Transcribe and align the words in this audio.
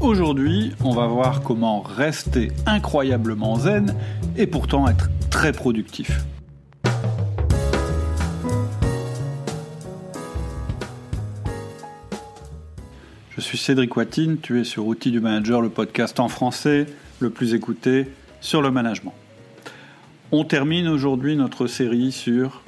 Aujourd'hui, 0.00 0.72
on 0.84 0.92
va 0.92 1.08
voir 1.08 1.42
comment 1.42 1.80
rester 1.80 2.52
incroyablement 2.66 3.58
zen 3.58 3.96
et 4.36 4.46
pourtant 4.46 4.86
être 4.86 5.10
très 5.28 5.50
productif. 5.50 6.24
Je 13.30 13.40
suis 13.40 13.58
Cédric 13.58 13.96
Watine, 13.96 14.38
tu 14.40 14.60
es 14.60 14.64
sur 14.64 14.86
Outils 14.86 15.10
du 15.10 15.18
Manager, 15.18 15.60
le 15.60 15.68
podcast 15.68 16.20
en 16.20 16.28
français 16.28 16.86
le 17.18 17.30
plus 17.30 17.54
écouté 17.54 18.06
sur 18.40 18.62
le 18.62 18.70
management. 18.70 19.14
On 20.30 20.44
termine 20.44 20.86
aujourd'hui 20.86 21.34
notre 21.34 21.66
série 21.66 22.12
sur 22.12 22.62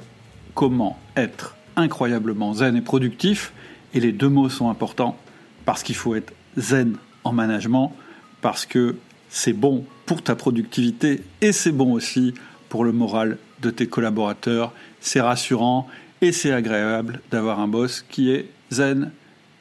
comment 0.53 0.99
être 1.15 1.55
incroyablement 1.77 2.53
zen 2.55 2.75
et 2.75 2.81
productif, 2.81 3.53
et 3.93 4.01
les 4.01 4.11
deux 4.11 4.27
mots 4.27 4.49
sont 4.49 4.69
importants 4.69 5.17
parce 5.63 5.81
qu'il 5.81 5.95
faut 5.95 6.15
être 6.15 6.33
zen 6.57 6.97
en 7.23 7.33
management 7.33 7.93
parce 8.41 8.65
que 8.65 8.95
c'est 9.29 9.53
bon 9.53 9.85
pour 10.05 10.21
ta 10.21 10.35
productivité 10.35 11.21
et 11.41 11.51
c'est 11.51 11.71
bon 11.71 11.93
aussi 11.93 12.33
pour 12.69 12.83
le 12.83 12.91
moral 12.91 13.37
de 13.61 13.69
tes 13.69 13.87
collaborateurs. 13.87 14.73
C'est 14.99 15.21
rassurant 15.21 15.87
et 16.21 16.31
c'est 16.31 16.51
agréable 16.51 17.21
d'avoir 17.31 17.59
un 17.59 17.67
boss 17.67 18.05
qui 18.09 18.31
est 18.31 18.49
zen 18.71 19.11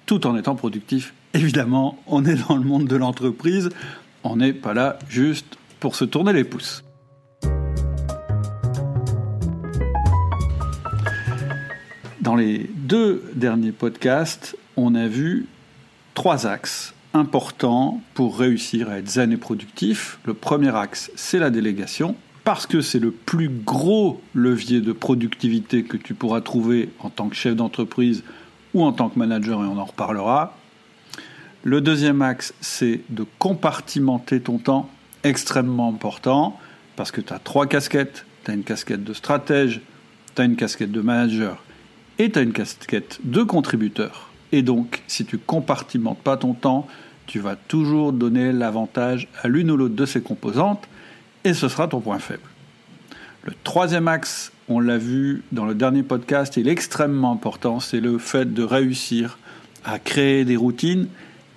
tout 0.06 0.26
en 0.26 0.36
étant 0.36 0.54
productif. 0.54 1.14
Évidemment, 1.34 2.02
on 2.06 2.24
est 2.24 2.48
dans 2.48 2.56
le 2.56 2.64
monde 2.64 2.88
de 2.88 2.96
l'entreprise, 2.96 3.70
on 4.24 4.36
n'est 4.36 4.52
pas 4.52 4.74
là 4.74 4.98
juste 5.08 5.56
pour 5.78 5.94
se 5.94 6.04
tourner 6.04 6.32
les 6.32 6.44
pouces. 6.44 6.82
Dans 12.20 12.34
les 12.34 12.70
deux 12.74 13.24
derniers 13.34 13.72
podcasts, 13.72 14.56
on 14.76 14.94
a 14.94 15.06
vu 15.06 15.46
trois 16.14 16.46
axes 16.46 16.92
important 17.14 18.00
pour 18.14 18.38
réussir 18.38 18.88
à 18.88 18.98
être 18.98 19.08
zen 19.08 19.32
et 19.32 19.36
productif. 19.36 20.18
Le 20.24 20.34
premier 20.34 20.74
axe, 20.74 21.10
c'est 21.16 21.38
la 21.38 21.50
délégation, 21.50 22.14
parce 22.44 22.66
que 22.66 22.80
c'est 22.80 22.98
le 22.98 23.10
plus 23.10 23.48
gros 23.48 24.20
levier 24.34 24.80
de 24.80 24.92
productivité 24.92 25.82
que 25.82 25.96
tu 25.96 26.14
pourras 26.14 26.40
trouver 26.40 26.88
en 27.00 27.10
tant 27.10 27.28
que 27.28 27.36
chef 27.36 27.54
d'entreprise 27.56 28.22
ou 28.74 28.84
en 28.84 28.92
tant 28.92 29.08
que 29.08 29.18
manager, 29.18 29.62
et 29.62 29.66
on 29.66 29.78
en 29.78 29.84
reparlera. 29.84 30.56
Le 31.62 31.80
deuxième 31.80 32.22
axe, 32.22 32.54
c'est 32.60 33.00
de 33.10 33.26
compartimenter 33.38 34.40
ton 34.40 34.58
temps, 34.58 34.88
extrêmement 35.24 35.88
important, 35.88 36.58
parce 36.96 37.10
que 37.10 37.20
tu 37.20 37.32
as 37.32 37.38
trois 37.38 37.66
casquettes. 37.66 38.24
Tu 38.44 38.50
as 38.50 38.54
une 38.54 38.64
casquette 38.64 39.04
de 39.04 39.12
stratège, 39.12 39.80
tu 40.34 40.42
as 40.42 40.44
une 40.44 40.56
casquette 40.56 40.92
de 40.92 41.00
manager 41.00 41.62
et 42.18 42.30
tu 42.30 42.38
as 42.38 42.42
une 42.42 42.52
casquette 42.52 43.18
de 43.24 43.42
contributeur. 43.42 44.29
Et 44.52 44.62
donc, 44.62 45.02
si 45.06 45.24
tu 45.24 45.38
compartimentes 45.38 46.18
pas 46.18 46.36
ton 46.36 46.54
temps, 46.54 46.86
tu 47.26 47.38
vas 47.38 47.56
toujours 47.56 48.12
donner 48.12 48.52
l'avantage 48.52 49.28
à 49.42 49.48
l'une 49.48 49.70
ou 49.70 49.76
l'autre 49.76 49.94
de 49.94 50.06
ces 50.06 50.20
composantes, 50.20 50.88
et 51.44 51.54
ce 51.54 51.68
sera 51.68 51.86
ton 51.86 52.00
point 52.00 52.18
faible. 52.18 52.42
Le 53.44 53.52
troisième 53.64 54.08
axe, 54.08 54.52
on 54.68 54.80
l'a 54.80 54.98
vu 54.98 55.42
dans 55.52 55.64
le 55.64 55.74
dernier 55.74 56.02
podcast, 56.02 56.56
il 56.56 56.68
est 56.68 56.72
extrêmement 56.72 57.32
important, 57.32 57.80
c'est 57.80 58.00
le 58.00 58.18
fait 58.18 58.52
de 58.52 58.62
réussir 58.62 59.38
à 59.84 59.98
créer 59.98 60.44
des 60.44 60.56
routines 60.56 61.08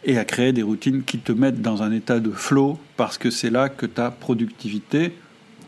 et 0.05 0.17
à 0.17 0.25
créer 0.25 0.53
des 0.53 0.61
routines 0.61 1.03
qui 1.03 1.17
te 1.17 1.31
mettent 1.31 1.61
dans 1.61 1.81
un 1.81 1.91
état 1.91 2.19
de 2.19 2.31
flow, 2.31 2.77
parce 2.95 3.17
que 3.17 3.29
c'est 3.29 3.49
là 3.49 3.69
que 3.69 3.85
ta 3.85 4.11
productivité 4.11 5.15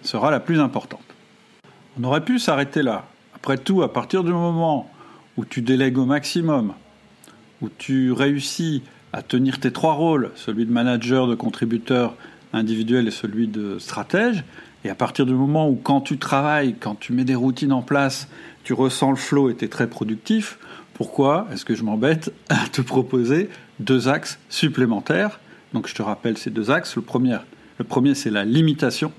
sera 0.03 0.29
la 0.29 0.39
plus 0.39 0.59
importante. 0.59 1.01
On 1.99 2.03
aurait 2.03 2.23
pu 2.23 2.39
s'arrêter 2.39 2.83
là. 2.83 3.05
Après 3.33 3.57
tout, 3.57 3.81
à 3.81 3.91
partir 3.91 4.23
du 4.23 4.31
moment 4.31 4.89
où 5.37 5.45
tu 5.45 5.61
délègues 5.61 5.97
au 5.97 6.05
maximum, 6.05 6.73
où 7.61 7.69
tu 7.69 8.11
réussis 8.11 8.83
à 9.13 9.21
tenir 9.21 9.59
tes 9.59 9.71
trois 9.71 9.93
rôles, 9.93 10.31
celui 10.35 10.65
de 10.65 10.71
manager, 10.71 11.27
de 11.27 11.35
contributeur 11.35 12.15
individuel 12.53 13.07
et 13.07 13.11
celui 13.11 13.47
de 13.47 13.79
stratège, 13.79 14.43
et 14.83 14.89
à 14.89 14.95
partir 14.95 15.25
du 15.25 15.33
moment 15.33 15.67
où 15.67 15.75
quand 15.75 16.01
tu 16.01 16.19
travailles, 16.19 16.75
quand 16.79 16.93
tu 16.93 17.11
mets 17.11 17.23
des 17.23 17.33
routines 17.33 17.73
en 17.73 17.81
place, 17.81 18.27
tu 18.63 18.73
ressens 18.73 19.09
le 19.09 19.15
flow 19.15 19.49
et 19.49 19.55
tu 19.55 19.65
es 19.65 19.67
très 19.67 19.87
productif, 19.87 20.59
pourquoi 20.93 21.47
est-ce 21.51 21.65
que 21.65 21.73
je 21.75 21.83
m'embête 21.83 22.31
à 22.49 22.67
te 22.71 22.81
proposer 22.81 23.49
deux 23.79 24.07
axes 24.07 24.39
supplémentaires? 24.47 25.39
Donc 25.73 25.87
je 25.87 25.95
te 25.95 26.01
rappelle 26.01 26.37
ces 26.37 26.51
deux 26.51 26.71
axes. 26.71 26.95
Le 26.95 27.01
premier, 27.01 27.37
le 27.79 27.83
premier 27.83 28.15
c'est 28.15 28.29
la 28.29 28.45
limitation. 28.45 29.11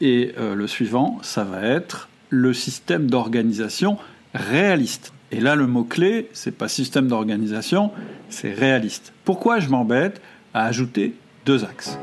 Et 0.00 0.32
euh, 0.38 0.54
le 0.54 0.66
suivant, 0.66 1.18
ça 1.22 1.44
va 1.44 1.62
être 1.62 2.08
le 2.30 2.54
système 2.54 3.10
d'organisation 3.10 3.98
réaliste. 4.34 5.12
Et 5.32 5.38
là, 5.40 5.54
le 5.54 5.66
mot-clé, 5.66 6.28
c'est 6.32 6.56
pas 6.56 6.66
système 6.66 7.06
d'organisation, 7.06 7.92
c'est 8.28 8.52
réaliste. 8.52 9.12
Pourquoi 9.24 9.60
je 9.60 9.68
m'embête 9.68 10.20
à 10.54 10.64
ajouter 10.64 11.14
deux 11.46 11.64
axes? 11.64 11.98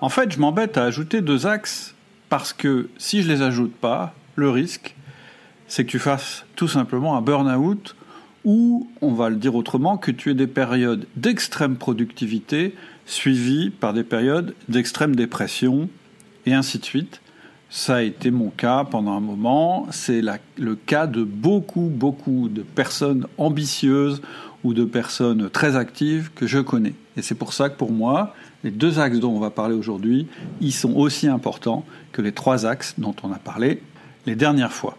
En 0.00 0.08
fait, 0.08 0.30
je 0.30 0.38
m'embête 0.38 0.76
à 0.76 0.84
ajouter 0.84 1.22
deux 1.22 1.46
axes 1.46 1.94
parce 2.28 2.52
que 2.52 2.88
si 2.98 3.22
je 3.22 3.28
les 3.28 3.42
ajoute 3.42 3.74
pas, 3.74 4.14
le 4.36 4.50
risque, 4.50 4.94
c'est 5.66 5.84
que 5.84 5.90
tu 5.90 5.98
fasses 5.98 6.44
tout 6.54 6.68
simplement 6.68 7.16
un 7.16 7.22
burn-out 7.22 7.96
ou, 8.44 8.88
on 9.00 9.12
va 9.12 9.28
le 9.28 9.36
dire 9.36 9.56
autrement, 9.56 9.96
que 9.98 10.12
tu 10.12 10.30
aies 10.30 10.34
des 10.34 10.46
périodes 10.46 11.06
d'extrême 11.16 11.76
productivité 11.76 12.76
suivies 13.06 13.70
par 13.70 13.92
des 13.92 14.04
périodes 14.04 14.54
d'extrême 14.68 15.16
dépression 15.16 15.88
et 16.44 16.54
ainsi 16.54 16.78
de 16.78 16.84
suite. 16.84 17.20
Ça 17.68 17.96
a 17.96 18.02
été 18.02 18.30
mon 18.30 18.50
cas 18.50 18.84
pendant 18.84 19.12
un 19.12 19.20
moment. 19.20 19.86
C'est 19.90 20.22
le 20.56 20.74
cas 20.76 21.06
de 21.06 21.24
beaucoup, 21.24 21.90
beaucoup 21.92 22.48
de 22.48 22.62
personnes 22.62 23.26
ambitieuses 23.38 24.22
ou 24.64 24.72
de 24.72 24.84
personnes 24.84 25.50
très 25.50 25.76
actives 25.76 26.30
que 26.34 26.46
je 26.46 26.58
connais. 26.58 26.94
Et 27.16 27.22
c'est 27.22 27.34
pour 27.34 27.52
ça 27.52 27.68
que 27.68 27.76
pour 27.76 27.92
moi, 27.92 28.34
les 28.64 28.70
deux 28.70 28.98
axes 28.98 29.18
dont 29.18 29.32
on 29.32 29.40
va 29.40 29.50
parler 29.50 29.74
aujourd'hui, 29.74 30.26
ils 30.60 30.72
sont 30.72 30.94
aussi 30.94 31.28
importants 31.28 31.84
que 32.12 32.22
les 32.22 32.32
trois 32.32 32.66
axes 32.66 32.94
dont 32.98 33.14
on 33.22 33.32
a 33.32 33.38
parlé 33.38 33.82
les 34.26 34.36
dernières 34.36 34.72
fois. 34.72 34.96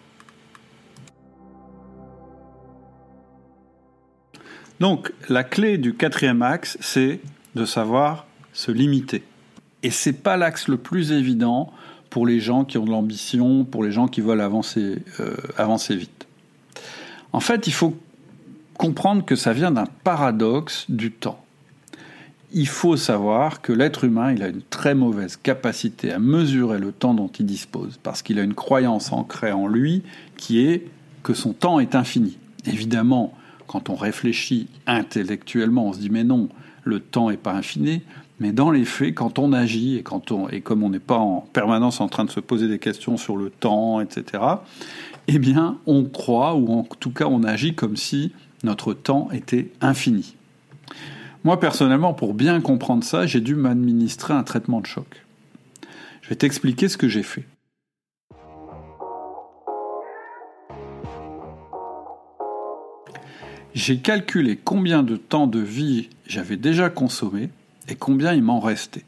Donc, 4.80 5.12
la 5.28 5.44
clé 5.44 5.78
du 5.78 5.96
quatrième 5.96 6.42
axe, 6.42 6.78
c'est 6.82 7.20
de 7.56 7.66
savoir 7.66 8.28
se 8.54 8.72
limiter. 8.72 9.24
Et 9.84 9.90
c'est 9.90 10.14
pas 10.14 10.38
l'axe 10.38 10.68
le 10.68 10.78
plus 10.78 11.12
évident 11.12 11.72
pour 12.10 12.26
les 12.26 12.40
gens 12.40 12.66
qui 12.66 12.78
ont 12.78 12.86
de 12.86 12.92
l'ambition, 12.92 13.66
pour 13.66 13.84
les 13.84 13.92
gens 13.92 14.08
qui 14.08 14.22
veulent 14.22 14.42
avancer, 14.42 15.00
euh, 15.20 15.36
avancer 15.58 15.96
vite. 15.96 16.28
En 17.34 17.40
fait, 17.40 17.68
il 17.68 17.74
faut 17.74 17.96
comprendre 18.78 19.26
que 19.26 19.36
ça 19.36 19.54
vient 19.54 19.72
d'un 19.72 19.88
paradoxe 20.04 20.86
du 20.90 21.12
temps. 21.12 21.44
Il 22.54 22.68
faut 22.68 22.96
savoir 22.96 23.62
que 23.62 23.74
l'être 23.74 24.06
humain, 24.06 24.32
il 24.32 24.42
a 24.42 24.48
une 24.48 24.62
très 24.62 24.96
mauvaise 24.96 25.36
capacité 25.36 26.14
à 26.14 26.20
mesurer 26.20 26.80
le 26.80 26.92
temps 26.92 27.14
dont 27.14 27.28
il 27.28 27.46
dispose, 27.46 28.00
parce 28.02 28.22
qu'il 28.22 28.40
a 28.40 28.44
une 28.44 28.54
croyance 28.54 29.12
ancrée 29.12 29.52
en 29.52 29.68
lui 29.68 30.04
qui 30.38 30.66
est 30.66 30.86
que 31.24 31.34
son 31.34 31.52
temps 31.54 31.80
est 31.80 31.94
infini. 31.94 32.38
Évidemment, 32.66 33.34
quand 33.68 33.90
on 33.90 33.96
réfléchit 33.96 34.68
intellectuellement, 34.86 35.88
on 35.88 35.94
se 35.94 36.00
dit 36.00 36.10
mais 36.10 36.24
non, 36.24 36.48
le 36.86 37.02
temps 37.02 37.30
n'est 37.30 37.38
pas 37.38 37.54
infini, 37.54 38.02
mais 38.40 38.52
dans 38.52 38.70
les 38.70 38.86
faits, 38.86 39.16
quand 39.16 39.40
on 39.40 39.52
agit 39.52 39.98
et, 39.98 40.04
quand 40.04 40.32
on, 40.32 40.48
et 40.50 40.62
comme 40.62 40.84
on 40.84 40.90
n'est 40.90 41.00
pas 41.00 41.18
en 41.18 41.42
permanence 41.54 42.02
en 42.02 42.08
train 42.08 42.26
de 42.26 42.32
se 42.32 42.40
poser 42.40 42.68
des 42.68 42.80
questions 42.80 43.18
sur 43.18 43.36
le 43.36 43.50
temps, 43.50 44.00
etc., 44.00 44.44
eh 45.28 45.40
bien, 45.40 45.78
on 45.88 46.04
croit, 46.06 46.56
ou 46.56 46.72
en 46.72 46.84
tout 46.84 47.12
cas 47.12 47.26
on 47.26 47.44
agit 47.44 47.74
comme 47.74 47.98
si 47.98 48.32
notre 48.64 48.94
temps 48.94 49.30
était 49.32 49.72
infini. 49.82 50.36
Moi, 51.44 51.60
personnellement, 51.60 52.14
pour 52.14 52.34
bien 52.34 52.62
comprendre 52.62 53.04
ça, 53.04 53.26
j'ai 53.26 53.42
dû 53.42 53.56
m'administrer 53.56 54.34
un 54.34 54.44
traitement 54.44 54.82
de 54.82 54.86
choc. 54.86 55.26
Je 56.22 56.30
vais 56.30 56.36
t'expliquer 56.36 56.90
ce 56.90 56.98
que 56.98 57.08
j'ai 57.08 57.24
fait. 57.24 57.46
J'ai 63.74 64.00
calculé 64.00 64.58
combien 64.62 65.04
de 65.04 65.16
temps 65.16 65.48
de 65.48 65.60
vie 65.60 66.10
j'avais 66.26 66.58
déjà 66.58 66.90
consommé 66.90 67.50
et 67.88 67.96
combien 67.96 68.34
il 68.34 68.44
m'en 68.44 68.60
restait. 68.60 69.06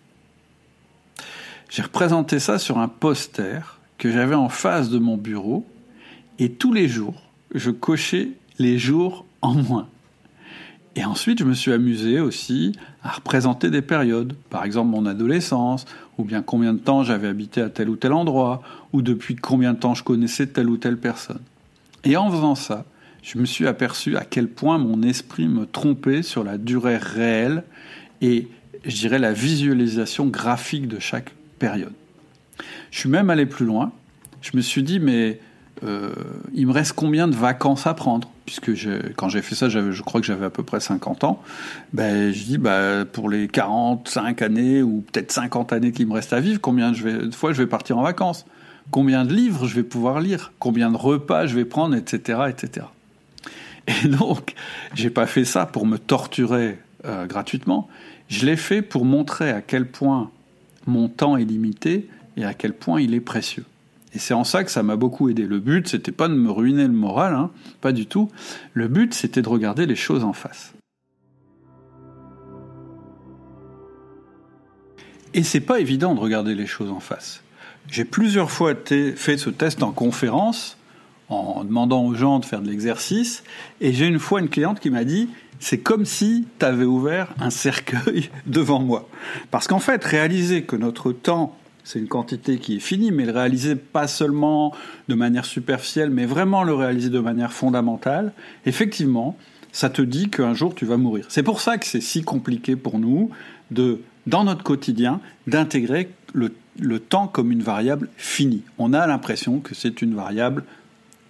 J'ai 1.69 1.81
représenté 1.81 2.39
ça 2.39 2.57
sur 2.57 2.79
un 2.79 2.87
poster 2.87 3.79
que 3.97 4.11
j'avais 4.11 4.35
en 4.35 4.49
face 4.49 4.89
de 4.89 4.99
mon 4.99 5.17
bureau 5.17 5.65
et 6.39 6.49
tous 6.49 6.73
les 6.73 6.87
jours, 6.87 7.21
je 7.53 7.69
cochais 7.69 8.31
les 8.57 8.77
jours 8.77 9.25
en 9.41 9.53
moins. 9.53 9.87
Et 10.95 11.05
ensuite, 11.05 11.39
je 11.39 11.45
me 11.45 11.53
suis 11.53 11.71
amusé 11.71 12.19
aussi 12.19 12.73
à 13.03 13.11
représenter 13.11 13.69
des 13.69 13.81
périodes, 13.81 14.33
par 14.49 14.63
exemple 14.63 14.89
mon 14.89 15.05
adolescence, 15.05 15.85
ou 16.17 16.23
bien 16.23 16.41
combien 16.41 16.73
de 16.73 16.79
temps 16.79 17.03
j'avais 17.03 17.27
habité 17.27 17.61
à 17.61 17.69
tel 17.69 17.89
ou 17.89 17.95
tel 17.95 18.13
endroit, 18.13 18.61
ou 18.91 19.01
depuis 19.01 19.35
combien 19.35 19.73
de 19.73 19.79
temps 19.79 19.93
je 19.93 20.03
connaissais 20.03 20.47
telle 20.47 20.69
ou 20.69 20.77
telle 20.77 20.97
personne. 20.97 21.41
Et 22.03 22.17
en 22.17 22.29
faisant 22.31 22.55
ça, 22.55 22.85
je 23.21 23.37
me 23.37 23.45
suis 23.45 23.67
aperçu 23.67 24.17
à 24.17 24.25
quel 24.25 24.47
point 24.47 24.77
mon 24.77 25.03
esprit 25.03 25.47
me 25.47 25.65
trompait 25.65 26.23
sur 26.23 26.43
la 26.43 26.57
durée 26.57 26.97
réelle 26.97 27.63
et, 28.21 28.47
je 28.85 28.95
dirais, 28.95 29.19
la 29.19 29.33
visualisation 29.33 30.27
graphique 30.27 30.87
de 30.87 30.99
chaque 30.99 31.31
période. 31.59 31.93
Je 32.91 32.99
suis 32.99 33.09
même 33.09 33.29
allé 33.29 33.45
plus 33.45 33.65
loin. 33.65 33.91
Je 34.41 34.51
me 34.55 34.61
suis 34.61 34.83
dit, 34.83 34.99
mais 34.99 35.39
euh, 35.83 36.13
il 36.53 36.67
me 36.67 36.71
reste 36.71 36.93
combien 36.93 37.27
de 37.27 37.35
vacances 37.35 37.87
à 37.87 37.93
prendre? 37.93 38.29
Puisque 38.45 38.71
quand 39.15 39.29
j'ai 39.29 39.41
fait 39.41 39.55
ça, 39.55 39.69
je 39.69 40.01
crois 40.01 40.21
que 40.21 40.27
j'avais 40.27 40.45
à 40.45 40.49
peu 40.49 40.63
près 40.63 40.79
50 40.79 41.23
ans. 41.23 41.41
Ben, 41.93 42.33
je 42.33 42.43
dis, 42.43 42.57
bah, 42.57 43.05
pour 43.05 43.29
les 43.29 43.47
45 43.47 44.41
années 44.41 44.81
ou 44.81 45.03
peut-être 45.11 45.31
50 45.31 45.71
années 45.73 45.91
qui 45.91 46.05
me 46.05 46.13
restent 46.13 46.33
à 46.33 46.39
vivre, 46.39 46.59
combien 46.59 46.91
de 46.91 47.31
fois 47.31 47.53
je 47.53 47.61
vais 47.61 47.67
partir 47.67 47.97
en 47.97 48.01
vacances? 48.01 48.45
Combien 48.91 49.23
de 49.23 49.33
livres 49.33 49.67
je 49.67 49.75
vais 49.75 49.83
pouvoir 49.83 50.19
lire? 50.19 50.51
Combien 50.57 50.89
de 50.89 50.97
repas 50.97 51.45
je 51.45 51.55
vais 51.55 51.65
prendre, 51.65 51.95
etc. 51.95 52.39
etc. 52.49 52.87
Et 53.87 54.07
donc, 54.07 54.55
j'ai 54.95 55.11
pas 55.11 55.27
fait 55.27 55.45
ça 55.45 55.65
pour 55.65 55.85
me 55.85 55.97
torturer 55.97 56.79
euh, 57.05 57.27
gratuitement. 57.27 57.87
Je 58.29 58.45
l'ai 58.45 58.55
fait 58.57 58.81
pour 58.81 59.05
montrer 59.05 59.49
à 59.49 59.61
quel 59.61 59.87
point 59.87 60.31
mon 60.85 61.09
temps 61.09 61.35
est 61.35 61.45
limité 61.45 62.07
et 62.37 62.45
à 62.45 62.53
quel 62.53 62.73
point 62.73 63.01
il 63.01 63.13
est 63.13 63.19
précieux. 63.19 63.65
Et 64.13 64.19
c'est 64.19 64.33
en 64.33 64.43
ça 64.43 64.63
que 64.63 64.71
ça 64.71 64.83
m'a 64.83 64.95
beaucoup 64.95 65.29
aidé. 65.29 65.45
Le 65.45 65.59
but, 65.59 65.87
c'était 65.87 66.11
pas 66.11 66.27
de 66.27 66.35
me 66.35 66.49
ruiner 66.49 66.83
le 66.83 66.93
moral, 66.93 67.33
hein, 67.33 67.51
pas 67.81 67.91
du 67.91 68.05
tout. 68.05 68.29
Le 68.73 68.87
but, 68.87 69.13
c'était 69.13 69.41
de 69.41 69.49
regarder 69.49 69.85
les 69.85 69.95
choses 69.95 70.23
en 70.23 70.33
face. 70.33 70.73
Et 75.33 75.43
c'est 75.43 75.59
pas 75.59 75.79
évident 75.79 76.15
de 76.15 76.19
regarder 76.19 76.55
les 76.55 76.65
choses 76.65 76.89
en 76.89 76.99
face. 76.99 77.41
J'ai 77.89 78.05
plusieurs 78.05 78.51
fois 78.51 78.73
fait 79.15 79.37
ce 79.37 79.49
test 79.49 79.81
en 79.83 79.91
conférence, 79.91 80.77
en 81.29 81.63
demandant 81.63 82.05
aux 82.05 82.15
gens 82.15 82.39
de 82.39 82.45
faire 82.45 82.61
de 82.61 82.67
l'exercice, 82.67 83.43
et 83.81 83.93
j'ai 83.93 84.07
une 84.07 84.19
fois 84.19 84.39
une 84.39 84.49
cliente 84.49 84.79
qui 84.79 84.89
m'a 84.89 85.03
dit 85.03 85.29
c'est 85.59 85.79
comme 85.79 86.05
si 86.05 86.47
tu 86.57 86.65
avais 86.65 86.85
ouvert 86.85 87.33
un 87.39 87.49
cercueil 87.49 88.29
devant 88.45 88.79
moi. 88.79 89.07
Parce 89.51 89.67
qu'en 89.67 89.79
fait, 89.79 90.03
réaliser 90.03 90.63
que 90.63 90.75
notre 90.75 91.11
temps 91.11 91.55
c'est 91.89 91.97
une 91.97 92.07
quantité 92.07 92.59
qui 92.59 92.75
est 92.75 92.79
finie, 92.79 93.11
mais 93.11 93.25
le 93.25 93.31
réaliser 93.31 93.75
pas 93.75 94.07
seulement 94.07 94.75
de 95.07 95.15
manière 95.15 95.45
superficielle, 95.45 96.11
mais 96.11 96.27
vraiment 96.27 96.63
le 96.63 96.75
réaliser 96.75 97.09
de 97.09 97.19
manière 97.19 97.51
fondamentale, 97.51 98.31
effectivement, 98.67 99.35
ça 99.71 99.89
te 99.89 100.03
dit 100.03 100.29
qu'un 100.29 100.53
jour 100.53 100.75
tu 100.75 100.85
vas 100.85 100.97
mourir. 100.97 101.25
C'est 101.29 101.41
pour 101.41 101.61
ça 101.61 101.79
que 101.79 101.87
c'est 101.87 102.01
si 102.01 102.21
compliqué 102.21 102.75
pour 102.75 102.99
nous 102.99 103.31
de, 103.71 104.01
dans 104.27 104.43
notre 104.43 104.63
quotidien, 104.63 105.19
d'intégrer 105.47 106.11
le, 106.33 106.53
le 106.79 106.99
temps 106.99 107.27
comme 107.27 107.51
une 107.51 107.63
variable 107.63 108.09
finie. 108.17 108.63
On 108.77 108.93
a 108.93 109.07
l'impression 109.07 109.59
que 109.59 109.73
c'est 109.73 110.03
une 110.03 110.13
variable 110.13 110.65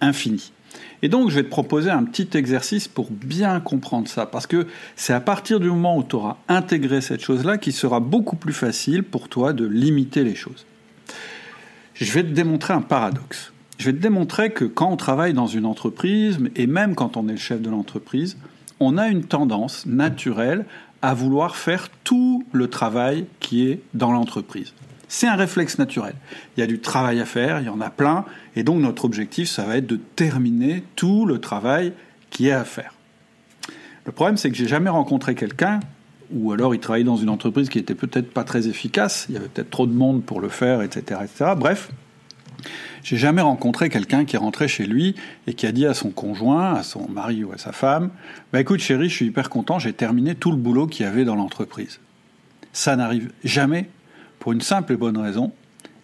infinie. 0.02 0.52
Et 1.02 1.08
donc, 1.08 1.30
je 1.30 1.36
vais 1.36 1.42
te 1.42 1.48
proposer 1.48 1.90
un 1.90 2.04
petit 2.04 2.28
exercice 2.36 2.88
pour 2.88 3.10
bien 3.10 3.60
comprendre 3.60 4.08
ça, 4.08 4.26
parce 4.26 4.46
que 4.46 4.66
c'est 4.96 5.12
à 5.12 5.20
partir 5.20 5.60
du 5.60 5.68
moment 5.68 5.96
où 5.96 6.04
tu 6.04 6.16
auras 6.16 6.36
intégré 6.48 7.00
cette 7.00 7.22
chose-là 7.22 7.58
qu'il 7.58 7.72
sera 7.72 8.00
beaucoup 8.00 8.36
plus 8.36 8.52
facile 8.52 9.02
pour 9.02 9.28
toi 9.28 9.52
de 9.52 9.64
limiter 9.66 10.24
les 10.24 10.34
choses. 10.34 10.66
Je 11.94 12.12
vais 12.12 12.22
te 12.22 12.30
démontrer 12.30 12.74
un 12.74 12.82
paradoxe. 12.82 13.52
Je 13.78 13.86
vais 13.86 13.92
te 13.92 14.02
démontrer 14.02 14.50
que 14.50 14.64
quand 14.64 14.90
on 14.90 14.96
travaille 14.96 15.32
dans 15.32 15.46
une 15.46 15.64
entreprise, 15.64 16.38
et 16.54 16.66
même 16.66 16.94
quand 16.94 17.16
on 17.16 17.28
est 17.28 17.32
le 17.32 17.38
chef 17.38 17.62
de 17.62 17.70
l'entreprise, 17.70 18.36
on 18.78 18.98
a 18.98 19.08
une 19.08 19.24
tendance 19.24 19.86
naturelle 19.86 20.66
à 21.02 21.14
vouloir 21.14 21.56
faire 21.56 21.88
tout 22.04 22.44
le 22.52 22.68
travail 22.68 23.26
qui 23.40 23.68
est 23.68 23.80
dans 23.94 24.12
l'entreprise. 24.12 24.74
C'est 25.12 25.26
un 25.26 25.34
réflexe 25.34 25.76
naturel. 25.80 26.14
Il 26.56 26.60
y 26.60 26.62
a 26.62 26.68
du 26.68 26.78
travail 26.78 27.18
à 27.18 27.24
faire, 27.24 27.58
il 27.58 27.66
y 27.66 27.68
en 27.68 27.80
a 27.80 27.90
plein, 27.90 28.24
et 28.54 28.62
donc 28.62 28.80
notre 28.80 29.04
objectif, 29.04 29.48
ça 29.48 29.64
va 29.64 29.76
être 29.76 29.88
de 29.88 29.96
terminer 29.96 30.84
tout 30.94 31.26
le 31.26 31.40
travail 31.40 31.92
qui 32.30 32.46
est 32.46 32.52
à 32.52 32.64
faire. 32.64 32.94
Le 34.06 34.12
problème, 34.12 34.36
c'est 34.36 34.50
que 34.50 34.56
j'ai 34.56 34.68
jamais 34.68 34.88
rencontré 34.88 35.34
quelqu'un, 35.34 35.80
ou 36.30 36.52
alors 36.52 36.76
il 36.76 36.78
travaillait 36.78 37.04
dans 37.04 37.16
une 37.16 37.28
entreprise 37.28 37.68
qui 37.68 37.80
était 37.80 37.96
peut-être 37.96 38.32
pas 38.32 38.44
très 38.44 38.68
efficace, 38.68 39.26
il 39.28 39.34
y 39.34 39.36
avait 39.36 39.48
peut-être 39.48 39.70
trop 39.70 39.88
de 39.88 39.92
monde 39.92 40.22
pour 40.22 40.40
le 40.40 40.48
faire, 40.48 40.80
etc., 40.80 41.22
etc. 41.24 41.54
Bref, 41.56 41.90
j'ai 43.02 43.16
jamais 43.16 43.42
rencontré 43.42 43.88
quelqu'un 43.88 44.24
qui 44.24 44.36
rentrait 44.36 44.68
chez 44.68 44.86
lui 44.86 45.16
et 45.48 45.54
qui 45.54 45.66
a 45.66 45.72
dit 45.72 45.86
à 45.86 45.94
son 45.94 46.10
conjoint, 46.10 46.74
à 46.74 46.84
son 46.84 47.08
mari 47.08 47.42
ou 47.42 47.50
à 47.50 47.58
sa 47.58 47.72
femme, 47.72 48.10
bah 48.52 48.60
écoute 48.60 48.78
chérie, 48.78 49.08
je 49.08 49.14
suis 49.16 49.26
hyper 49.26 49.50
content, 49.50 49.80
j'ai 49.80 49.92
terminé 49.92 50.36
tout 50.36 50.52
le 50.52 50.56
boulot 50.56 50.86
qu'il 50.86 51.04
y 51.04 51.08
avait 51.08 51.24
dans 51.24 51.34
l'entreprise. 51.34 51.98
Ça 52.72 52.94
n'arrive 52.94 53.32
jamais 53.42 53.88
pour 54.40 54.52
une 54.52 54.60
simple 54.60 54.94
et 54.94 54.96
bonne 54.96 55.18
raison, 55.18 55.52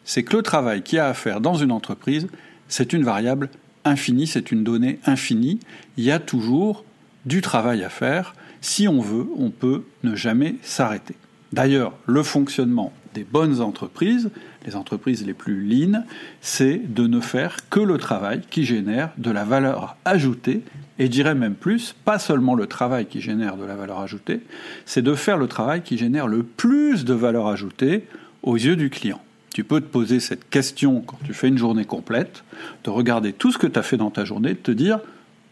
c'est 0.04 0.22
que 0.22 0.36
le 0.36 0.42
travail 0.42 0.82
qu'il 0.82 0.96
y 0.96 1.00
a 1.00 1.08
à 1.08 1.14
faire 1.14 1.40
dans 1.40 1.54
une 1.54 1.72
entreprise, 1.72 2.28
c'est 2.68 2.92
une 2.92 3.02
variable 3.02 3.50
infinie, 3.84 4.26
c'est 4.26 4.52
une 4.52 4.62
donnée 4.62 5.00
infinie. 5.04 5.58
Il 5.96 6.04
y 6.04 6.12
a 6.12 6.20
toujours 6.20 6.84
du 7.24 7.40
travail 7.40 7.82
à 7.82 7.88
faire. 7.88 8.34
Si 8.60 8.86
on 8.86 9.00
veut, 9.00 9.26
on 9.36 9.50
peut 9.50 9.82
ne 10.04 10.14
jamais 10.14 10.56
s'arrêter. 10.62 11.16
D'ailleurs, 11.52 11.94
le 12.06 12.22
fonctionnement 12.22 12.92
des 13.14 13.24
bonnes 13.24 13.60
entreprises, 13.60 14.30
les 14.66 14.76
entreprises 14.76 15.24
les 15.24 15.32
plus 15.32 15.62
lean, 15.62 16.04
c'est 16.40 16.80
de 16.92 17.06
ne 17.06 17.20
faire 17.20 17.56
que 17.70 17.80
le 17.80 17.96
travail 17.96 18.42
qui 18.50 18.64
génère 18.64 19.10
de 19.16 19.30
la 19.30 19.44
valeur 19.44 19.96
ajoutée, 20.04 20.62
et 20.98 21.06
je 21.06 21.10
dirais 21.10 21.34
même 21.34 21.54
plus, 21.54 21.94
pas 22.04 22.18
seulement 22.18 22.54
le 22.54 22.66
travail 22.66 23.06
qui 23.06 23.20
génère 23.20 23.56
de 23.56 23.64
la 23.64 23.76
valeur 23.76 24.00
ajoutée, 24.00 24.40
c'est 24.84 25.02
de 25.02 25.14
faire 25.14 25.38
le 25.38 25.46
travail 25.46 25.82
qui 25.82 25.96
génère 25.96 26.26
le 26.26 26.42
plus 26.42 27.04
de 27.04 27.14
valeur 27.14 27.46
ajoutée 27.46 28.04
aux 28.46 28.56
yeux 28.56 28.76
du 28.76 28.88
client. 28.88 29.20
Tu 29.52 29.64
peux 29.64 29.80
te 29.80 29.86
poser 29.86 30.20
cette 30.20 30.48
question 30.48 31.02
quand 31.02 31.18
tu 31.24 31.34
fais 31.34 31.48
une 31.48 31.58
journée 31.58 31.84
complète, 31.84 32.44
de 32.84 32.90
regarder 32.90 33.32
tout 33.32 33.52
ce 33.52 33.58
que 33.58 33.66
tu 33.66 33.78
as 33.78 33.82
fait 33.82 33.96
dans 33.96 34.10
ta 34.10 34.24
journée, 34.24 34.50
de 34.50 34.58
te 34.58 34.70
dire, 34.70 35.00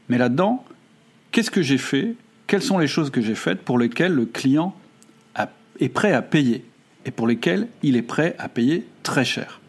mais 0.08 0.16
là-dedans, 0.16 0.64
qu'est-ce 1.32 1.50
que 1.50 1.62
j'ai 1.62 1.78
fait? 1.78 2.14
Quelles 2.46 2.62
sont 2.62 2.78
les 2.78 2.86
choses 2.86 3.10
que 3.10 3.20
j'ai 3.20 3.34
faites 3.34 3.62
pour 3.62 3.78
lesquelles 3.78 4.14
le 4.14 4.26
client 4.26 4.74
est 5.80 5.88
prêt 5.88 6.12
à 6.12 6.22
payer 6.22 6.64
et 7.04 7.10
pour 7.10 7.26
lesquelles 7.26 7.66
il 7.82 7.96
est 7.96 8.02
prêt 8.02 8.36
à 8.38 8.48
payer 8.48 8.86
très 9.02 9.24
cher? 9.24 9.60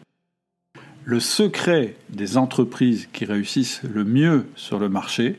Le 1.04 1.18
secret 1.18 1.96
des 2.10 2.36
entreprises 2.36 3.08
qui 3.12 3.24
réussissent 3.24 3.80
le 3.82 4.04
mieux 4.04 4.46
sur 4.54 4.78
le 4.78 4.88
marché, 4.88 5.38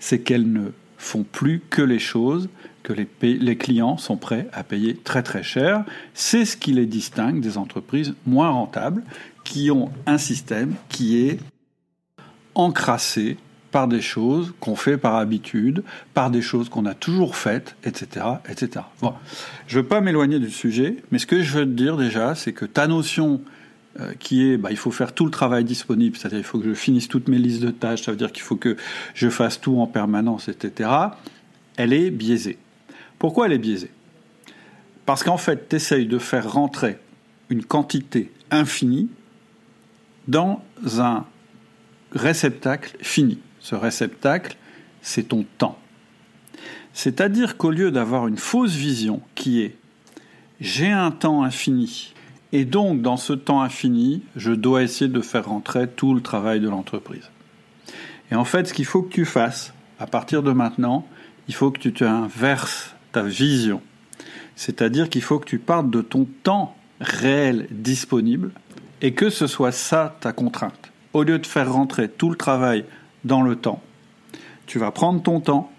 c'est 0.00 0.20
qu'elles 0.20 0.50
ne 0.50 0.70
font 0.96 1.22
plus 1.22 1.60
que 1.70 1.82
les 1.82 1.98
choses 2.00 2.48
que 2.82 2.92
les, 2.92 3.56
clients 3.56 3.96
sont 3.98 4.16
prêts 4.16 4.48
à 4.52 4.64
payer 4.64 4.94
très 4.94 5.22
très 5.22 5.42
cher. 5.42 5.84
C'est 6.14 6.44
ce 6.44 6.56
qui 6.56 6.72
les 6.72 6.86
distingue 6.86 7.40
des 7.40 7.58
entreprises 7.58 8.14
moins 8.26 8.50
rentables 8.50 9.02
qui 9.44 9.70
ont 9.70 9.90
un 10.06 10.18
système 10.18 10.74
qui 10.88 11.18
est 11.18 11.38
encrassé 12.54 13.36
par 13.70 13.88
des 13.88 14.00
choses 14.00 14.54
qu'on 14.60 14.76
fait 14.76 14.96
par 14.96 15.16
habitude, 15.16 15.82
par 16.14 16.30
des 16.30 16.40
choses 16.40 16.68
qu'on 16.68 16.86
a 16.86 16.94
toujours 16.94 17.36
faites, 17.36 17.76
etc. 17.84 18.26
etc. 18.48 18.86
Bon, 19.02 19.12
je 19.66 19.76
ne 19.78 19.82
veux 19.82 19.88
pas 19.88 20.00
m'éloigner 20.00 20.38
du 20.38 20.50
sujet, 20.50 20.96
mais 21.10 21.18
ce 21.18 21.26
que 21.26 21.42
je 21.42 21.58
veux 21.58 21.64
te 21.64 21.70
dire 21.70 21.96
déjà, 21.96 22.34
c'est 22.34 22.52
que 22.52 22.64
ta 22.64 22.86
notion 22.86 23.42
euh, 24.00 24.12
qui 24.18 24.48
est 24.48 24.56
bah, 24.56 24.70
il 24.70 24.76
faut 24.76 24.90
faire 24.90 25.12
tout 25.12 25.24
le 25.24 25.30
travail 25.30 25.64
disponible, 25.64 26.16
c'est-à-dire 26.16 26.38
il 26.38 26.44
faut 26.44 26.58
que 26.58 26.68
je 26.68 26.74
finisse 26.74 27.08
toutes 27.08 27.28
mes 27.28 27.38
listes 27.38 27.62
de 27.62 27.70
tâches, 27.70 28.02
ça 28.02 28.10
veut 28.10 28.16
dire 28.16 28.32
qu'il 28.32 28.42
faut 28.42 28.56
que 28.56 28.76
je 29.14 29.28
fasse 29.28 29.60
tout 29.60 29.78
en 29.78 29.86
permanence, 29.86 30.48
etc., 30.48 30.90
elle 31.76 31.92
est 31.92 32.10
biaisée. 32.10 32.58
Pourquoi 33.18 33.46
elle 33.46 33.52
est 33.52 33.58
biaisée? 33.58 33.90
Parce 35.06 35.24
qu'en 35.24 35.38
fait, 35.38 35.68
tu 35.68 35.76
essayes 35.76 36.06
de 36.06 36.18
faire 36.18 36.52
rentrer 36.52 36.98
une 37.50 37.64
quantité 37.64 38.30
infinie 38.50 39.08
dans 40.26 40.62
un 40.98 41.24
réceptacle 42.12 42.96
fini. 43.00 43.38
Ce 43.60 43.74
réceptacle, 43.74 44.56
c'est 45.00 45.28
ton 45.28 45.44
temps. 45.56 45.78
C'est-à-dire 46.92 47.56
qu'au 47.56 47.70
lieu 47.70 47.90
d'avoir 47.90 48.28
une 48.28 48.36
fausse 48.36 48.74
vision 48.74 49.22
qui 49.34 49.62
est 49.62 49.76
j'ai 50.60 50.90
un 50.90 51.12
temps 51.12 51.44
infini, 51.44 52.12
et 52.50 52.64
donc 52.64 53.00
dans 53.00 53.16
ce 53.16 53.32
temps 53.32 53.62
infini, 53.62 54.22
je 54.34 54.50
dois 54.50 54.82
essayer 54.82 55.08
de 55.08 55.20
faire 55.20 55.46
rentrer 55.46 55.88
tout 55.88 56.14
le 56.14 56.20
travail 56.20 56.58
de 56.58 56.68
l'entreprise. 56.68 57.30
Et 58.32 58.34
en 58.34 58.44
fait, 58.44 58.66
ce 58.66 58.74
qu'il 58.74 58.84
faut 58.84 59.02
que 59.02 59.12
tu 59.12 59.24
fasses, 59.24 59.72
à 60.00 60.06
partir 60.06 60.42
de 60.42 60.50
maintenant, 60.50 61.06
il 61.46 61.54
faut 61.54 61.70
que 61.70 61.78
tu 61.78 61.92
te 61.92 62.04
inverses 62.04 62.96
ta 63.12 63.22
vision. 63.22 63.80
C'est-à-dire 64.56 65.08
qu'il 65.08 65.22
faut 65.22 65.38
que 65.38 65.46
tu 65.46 65.58
partes 65.58 65.90
de 65.90 66.02
ton 66.02 66.26
temps 66.42 66.76
réel 67.00 67.68
disponible 67.70 68.50
et 69.02 69.14
que 69.14 69.30
ce 69.30 69.46
soit 69.46 69.72
ça 69.72 70.16
ta 70.20 70.32
contrainte. 70.32 70.90
Au 71.12 71.22
lieu 71.22 71.38
de 71.38 71.46
faire 71.46 71.72
rentrer 71.72 72.08
tout 72.08 72.30
le 72.30 72.36
travail 72.36 72.84
dans 73.24 73.42
le 73.42 73.56
temps, 73.56 73.82
tu 74.66 74.78
vas 74.78 74.90
prendre 74.90 75.22
ton 75.22 75.40
temps 75.40 75.70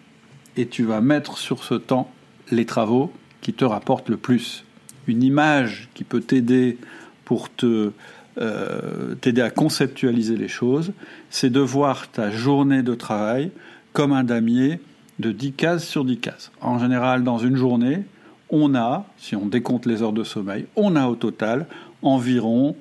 et 0.57 0.67
tu 0.67 0.83
vas 0.83 1.01
mettre 1.01 1.37
sur 1.37 1.63
ce 1.63 1.75
temps 1.75 2.11
les 2.51 2.65
travaux 2.65 3.11
qui 3.41 3.53
te 3.53 3.65
rapportent 3.65 4.09
le 4.09 4.17
plus. 4.17 4.63
Une 5.07 5.23
image 5.23 5.89
qui 5.93 6.03
peut 6.03 6.21
t'aider 6.21 6.77
pour 7.25 7.49
euh, 7.61 9.15
t'aider 9.21 9.41
à 9.41 9.49
conceptualiser 9.49 10.35
les 10.35 10.47
choses, 10.47 10.93
c'est 11.29 11.49
de 11.49 11.59
voir 11.59 12.09
ta 12.09 12.31
journée 12.31 12.81
de 12.81 12.95
travail 12.95 13.51
comme 13.93 14.13
un 14.13 14.23
damier 14.23 14.79
de 15.19 15.31
10 15.31 15.53
cases 15.53 15.85
sur 15.85 16.05
10 16.05 16.19
cases. 16.19 16.51
En 16.61 16.79
général, 16.79 17.23
dans 17.23 17.37
une 17.37 17.55
journée, 17.55 18.03
on 18.49 18.73
a, 18.73 19.05
si 19.17 19.35
on 19.35 19.45
décompte 19.45 19.85
les 19.85 20.01
heures 20.01 20.13
de 20.13 20.23
sommeil, 20.23 20.65
on 20.75 20.95
a 20.95 21.07
au 21.07 21.15
total 21.15 21.67
environ 22.01 22.75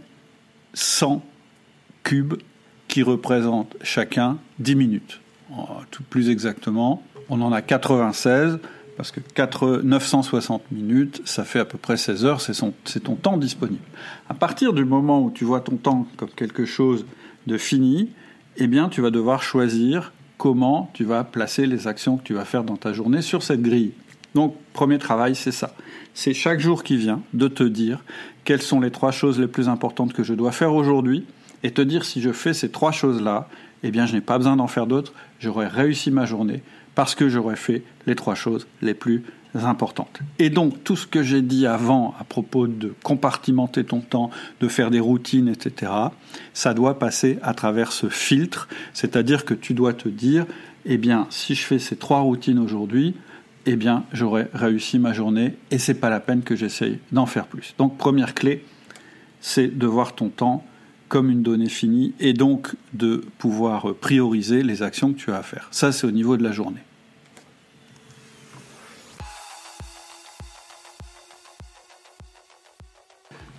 100 0.75 1.23
cubes 2.05 2.35
qui 2.87 3.03
représentent 3.03 3.77
chacun 3.83 4.39
10 4.61 4.77
minutes. 4.77 5.21
Tout 5.91 6.03
plus 6.03 6.31
exactement, 6.31 7.03
on 7.29 7.41
en 7.41 7.53
a 7.53 7.61
96 7.61 8.59
parce 8.97 9.13
que 9.13 9.21
960 9.83 10.73
minutes, 10.73 11.23
ça 11.25 11.45
fait 11.45 11.61
à 11.61 11.65
peu 11.65 11.79
près 11.79 11.97
16 11.97 12.25
heures, 12.25 12.41
c'est 12.41 13.01
ton 13.01 13.15
temps 13.15 13.37
disponible. 13.37 13.85
À 14.29 14.35
partir 14.35 14.73
du 14.73 14.85
moment 14.85 15.23
où 15.23 15.31
tu 15.31 15.45
vois 15.45 15.61
ton 15.61 15.77
temps 15.77 16.07
comme 16.17 16.31
quelque 16.31 16.65
chose 16.65 17.07
de 17.47 17.59
fini, 17.59 18.11
eh 18.57 18.67
bien, 18.67 18.89
tu 18.89 19.01
vas 19.01 19.11
devoir 19.11 19.43
choisir 19.43 20.13
comment 20.39 20.91
tu 20.95 21.05
vas 21.05 21.25
placer 21.25 21.67
les 21.67 21.87
actions 21.87 22.17
que 22.17 22.23
tu 22.23 22.33
vas 22.33 22.47
faire 22.47 22.65
dans 22.65 22.77
ta 22.77 22.93
journée 22.93 23.21
sur 23.21 23.43
cette 23.43 23.61
grille. 23.61 23.93
Donc, 24.35 24.55
premier 24.73 24.99
travail, 24.99 25.35
c'est 25.35 25.53
ça. 25.53 25.75
C'est 26.15 26.33
chaque 26.33 26.61
jour 26.61 26.85
qui 26.85 26.97
vient 26.97 27.21
de 27.35 27.49
te 27.49 27.65
dire 27.65 28.05
quelles 28.45 28.63
sont 28.63 28.81
les 28.81 28.91
trois 28.91 29.11
choses 29.11 29.39
les 29.39 29.49
plus 29.49 29.69
importantes 29.69 30.13
que 30.13 30.23
je 30.23 30.33
dois 30.33 30.53
faire 30.53 30.75
aujourd'hui 30.75 31.27
et 31.63 31.73
te 31.73 31.83
dire 31.83 32.05
si 32.05 32.23
je 32.23 32.33
fais 32.33 32.55
ces 32.55 32.71
trois 32.71 32.93
choses-là, 32.93 33.49
eh 33.83 33.91
bien, 33.91 34.07
je 34.07 34.15
n'ai 34.15 34.21
pas 34.21 34.39
besoin 34.39 34.57
d'en 34.57 34.69
faire 34.69 34.87
d'autres, 34.87 35.13
j'aurai 35.41 35.67
réussi 35.67 36.11
ma 36.11 36.25
journée, 36.25 36.63
parce 36.95 37.15
que 37.15 37.29
j'aurais 37.29 37.57
fait 37.57 37.83
les 38.07 38.15
trois 38.15 38.35
choses 38.35 38.67
les 38.81 38.95
plus 38.95 39.25
importantes. 39.55 40.21
Et 40.39 40.51
donc 40.51 40.85
tout 40.85 40.97
ce 40.97 41.07
que 41.07 41.23
j'ai 41.23 41.43
dit 41.43 41.67
avant 41.67 42.15
à 42.21 42.25
propos 42.25 42.67
de 42.67 42.95
compartimenter 43.03 43.85
ton 43.85 44.01
temps, 44.01 44.31
de 44.61 44.69
faire 44.69 44.91
des 44.91 45.01
routines, 45.01 45.49
etc., 45.49 45.93
ça 46.53 46.75
doit 46.75 46.99
passer 46.99 47.39
à 47.43 47.55
travers 47.55 47.93
ce 47.93 48.09
filtre, 48.09 48.69
c'est-à-dire 48.93 49.45
que 49.45 49.55
tu 49.55 49.75
dois 49.75 49.95
te 49.95 50.09
dire, 50.09 50.47
eh 50.85 50.99
bien, 50.99 51.27
si 51.31 51.55
je 51.55 51.63
fais 51.63 51.79
ces 51.79 51.97
trois 51.97 52.21
routines 52.21 52.59
aujourd'hui, 52.59 53.15
eh 53.67 53.77
bien, 53.77 54.05
j'aurais 54.13 54.49
réussi 54.55 54.99
ma 54.99 55.13
journée 55.13 55.55
et 55.71 55.79
c'est 55.79 55.95
pas 55.95 56.11
la 56.11 56.21
peine 56.21 56.43
que 56.43 56.57
j'essaye 56.57 56.99
d'en 57.13 57.27
faire 57.27 57.47
plus. 57.47 57.75
Donc 57.79 57.99
première 57.99 58.35
clé, 58.35 58.65
c'est 59.41 59.69
de 59.69 59.87
voir 59.87 60.15
ton 60.15 60.29
temps 60.29 60.65
comme 61.09 61.31
une 61.31 61.43
donnée 61.43 61.69
finie 61.69 62.15
et 62.21 62.33
donc 62.33 62.75
de 62.93 63.25
pouvoir 63.39 63.95
prioriser 63.95 64.63
les 64.63 64.83
actions 64.83 65.13
que 65.13 65.19
tu 65.19 65.33
as 65.33 65.39
à 65.39 65.43
faire. 65.43 65.69
Ça, 65.71 65.93
c'est 65.93 66.07
au 66.07 66.11
niveau 66.11 66.37
de 66.37 66.43
la 66.43 66.53
journée. 66.53 66.81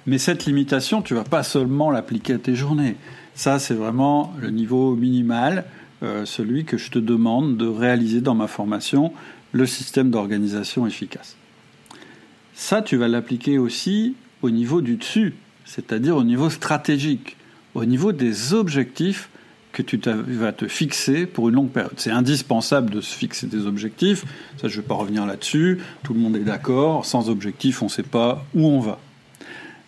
Mais 0.05 0.17
cette 0.17 0.45
limitation, 0.45 1.01
tu 1.01 1.13
vas 1.13 1.23
pas 1.23 1.43
seulement 1.43 1.91
l'appliquer 1.91 2.33
à 2.33 2.37
tes 2.37 2.55
journées. 2.55 2.95
Ça, 3.35 3.59
c'est 3.59 3.73
vraiment 3.73 4.33
le 4.39 4.49
niveau 4.49 4.95
minimal, 4.95 5.65
euh, 6.03 6.25
celui 6.25 6.65
que 6.65 6.77
je 6.77 6.91
te 6.91 6.99
demande 6.99 7.57
de 7.57 7.67
réaliser 7.67 8.21
dans 8.21 8.35
ma 8.35 8.47
formation, 8.47 9.13
le 9.51 9.65
système 9.65 10.09
d'organisation 10.09 10.87
efficace. 10.87 11.35
Ça, 12.53 12.81
tu 12.81 12.97
vas 12.97 13.07
l'appliquer 13.07 13.57
aussi 13.57 14.15
au 14.41 14.49
niveau 14.49 14.81
du 14.81 14.95
dessus, 14.95 15.35
c'est-à-dire 15.65 16.15
au 16.15 16.23
niveau 16.23 16.49
stratégique, 16.49 17.37
au 17.73 17.85
niveau 17.85 18.11
des 18.11 18.53
objectifs 18.53 19.29
que 19.71 19.81
tu 19.81 19.99
vas 19.99 20.51
te 20.51 20.67
fixer 20.67 21.25
pour 21.25 21.49
une 21.49 21.55
longue 21.55 21.69
période. 21.69 21.93
C'est 21.97 22.11
indispensable 22.11 22.89
de 22.89 23.01
se 23.01 23.15
fixer 23.15 23.47
des 23.47 23.65
objectifs, 23.65 24.25
ça 24.57 24.67
je 24.67 24.77
ne 24.77 24.81
vais 24.81 24.87
pas 24.87 24.95
revenir 24.95 25.25
là-dessus, 25.25 25.79
tout 26.03 26.13
le 26.13 26.19
monde 26.19 26.35
est 26.35 26.43
d'accord, 26.43 27.05
sans 27.05 27.29
objectif 27.29 27.81
on 27.81 27.85
ne 27.85 27.91
sait 27.91 28.03
pas 28.03 28.45
où 28.55 28.67
on 28.67 28.79
va. 28.79 28.99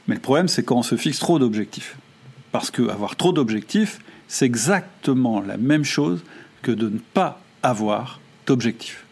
Mais 0.07 0.15
le 0.15 0.21
problème, 0.21 0.47
c'est 0.47 0.63
quand 0.63 0.77
on 0.77 0.83
se 0.83 0.95
fixe 0.95 1.19
trop 1.19 1.39
d'objectifs. 1.39 1.97
Parce 2.51 2.71
qu'avoir 2.71 3.15
trop 3.15 3.31
d'objectifs, 3.31 3.99
c'est 4.27 4.45
exactement 4.45 5.41
la 5.41 5.57
même 5.57 5.83
chose 5.83 6.23
que 6.61 6.71
de 6.71 6.89
ne 6.89 6.97
pas 6.97 7.41
avoir 7.63 8.19
d'objectifs. 8.45 9.05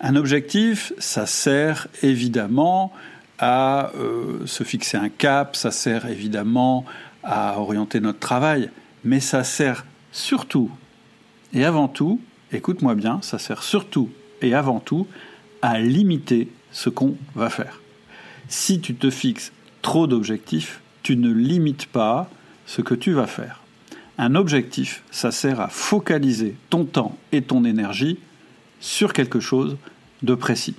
Un 0.00 0.16
objectif, 0.16 0.92
ça 0.98 1.26
sert 1.26 1.86
évidemment 2.02 2.92
à 3.38 3.92
euh, 3.96 4.46
se 4.46 4.64
fixer 4.64 4.96
un 4.96 5.08
cap, 5.08 5.56
ça 5.56 5.70
sert 5.70 6.06
évidemment 6.06 6.84
à 7.22 7.58
orienter 7.60 8.00
notre 8.00 8.18
travail, 8.18 8.70
mais 9.04 9.20
ça 9.20 9.44
sert 9.44 9.84
surtout 10.10 10.70
et 11.54 11.64
avant 11.64 11.88
tout, 11.88 12.20
écoute-moi 12.52 12.94
bien, 12.94 13.20
ça 13.22 13.38
sert 13.38 13.62
surtout 13.62 14.10
et 14.40 14.54
avant 14.54 14.80
tout 14.80 15.06
à 15.60 15.78
limiter 15.78 16.48
ce 16.70 16.88
qu'on 16.88 17.16
va 17.34 17.50
faire. 17.50 17.80
Si 18.48 18.80
tu 18.80 18.94
te 18.94 19.10
fixes 19.10 19.52
trop 19.82 20.06
d'objectifs, 20.06 20.80
tu 21.02 21.16
ne 21.16 21.32
limites 21.32 21.86
pas 21.86 22.30
ce 22.66 22.80
que 22.80 22.94
tu 22.94 23.12
vas 23.12 23.26
faire. 23.26 23.60
Un 24.18 24.34
objectif, 24.34 25.02
ça 25.10 25.32
sert 25.32 25.60
à 25.60 25.68
focaliser 25.68 26.54
ton 26.70 26.84
temps 26.84 27.18
et 27.32 27.42
ton 27.42 27.64
énergie 27.64 28.18
sur 28.80 29.12
quelque 29.12 29.40
chose 29.40 29.76
de 30.22 30.34
précis. 30.34 30.76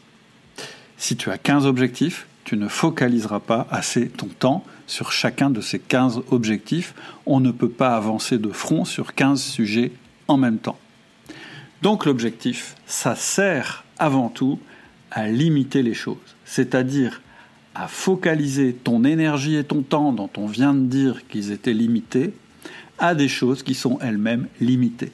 Si 0.98 1.18
tu 1.18 1.30
as 1.30 1.38
15 1.38 1.66
objectifs, 1.66 2.28
tu 2.46 2.58
ne 2.58 2.68
focaliseras 2.68 3.40
pas 3.40 3.68
assez 3.72 4.08
ton 4.08 4.28
temps 4.28 4.64
sur 4.88 5.12
chacun 5.12 5.50
de 5.50 5.62
ces 5.62 5.80
15 5.80 6.22
objectifs. 6.32 6.94
On 7.26 7.40
ne 7.40 7.52
peut 7.52 7.70
pas 7.70 7.96
avancer 7.96 8.38
de 8.38 8.50
front 8.50 8.86
sur 8.86 9.16
15 9.16 9.42
sujets 9.42 9.92
en 10.28 10.38
même 10.38 10.60
temps. 10.60 10.78
Donc 11.82 12.06
l'objectif, 12.06 12.76
ça 12.86 13.16
sert 13.16 13.84
avant 13.98 14.30
tout 14.30 14.60
à 15.12 15.28
limiter 15.28 15.84
les 15.84 15.94
choses, 15.94 16.18
c'est-à-dire 16.46 17.22
à 17.76 17.88
focaliser 17.88 18.74
ton 18.74 19.04
énergie 19.04 19.56
et 19.56 19.64
ton 19.64 19.82
temps 19.82 20.14
dont 20.14 20.30
on 20.38 20.48
vient 20.48 20.74
de 20.74 20.86
dire 20.86 21.28
qu'ils 21.28 21.52
étaient 21.52 21.74
limités 21.74 22.34
à 23.00 23.16
des 23.16 23.28
choses 23.28 23.64
qui 23.64 23.74
sont 23.74 23.98
elles-mêmes 24.02 24.48
limitées. 24.62 25.12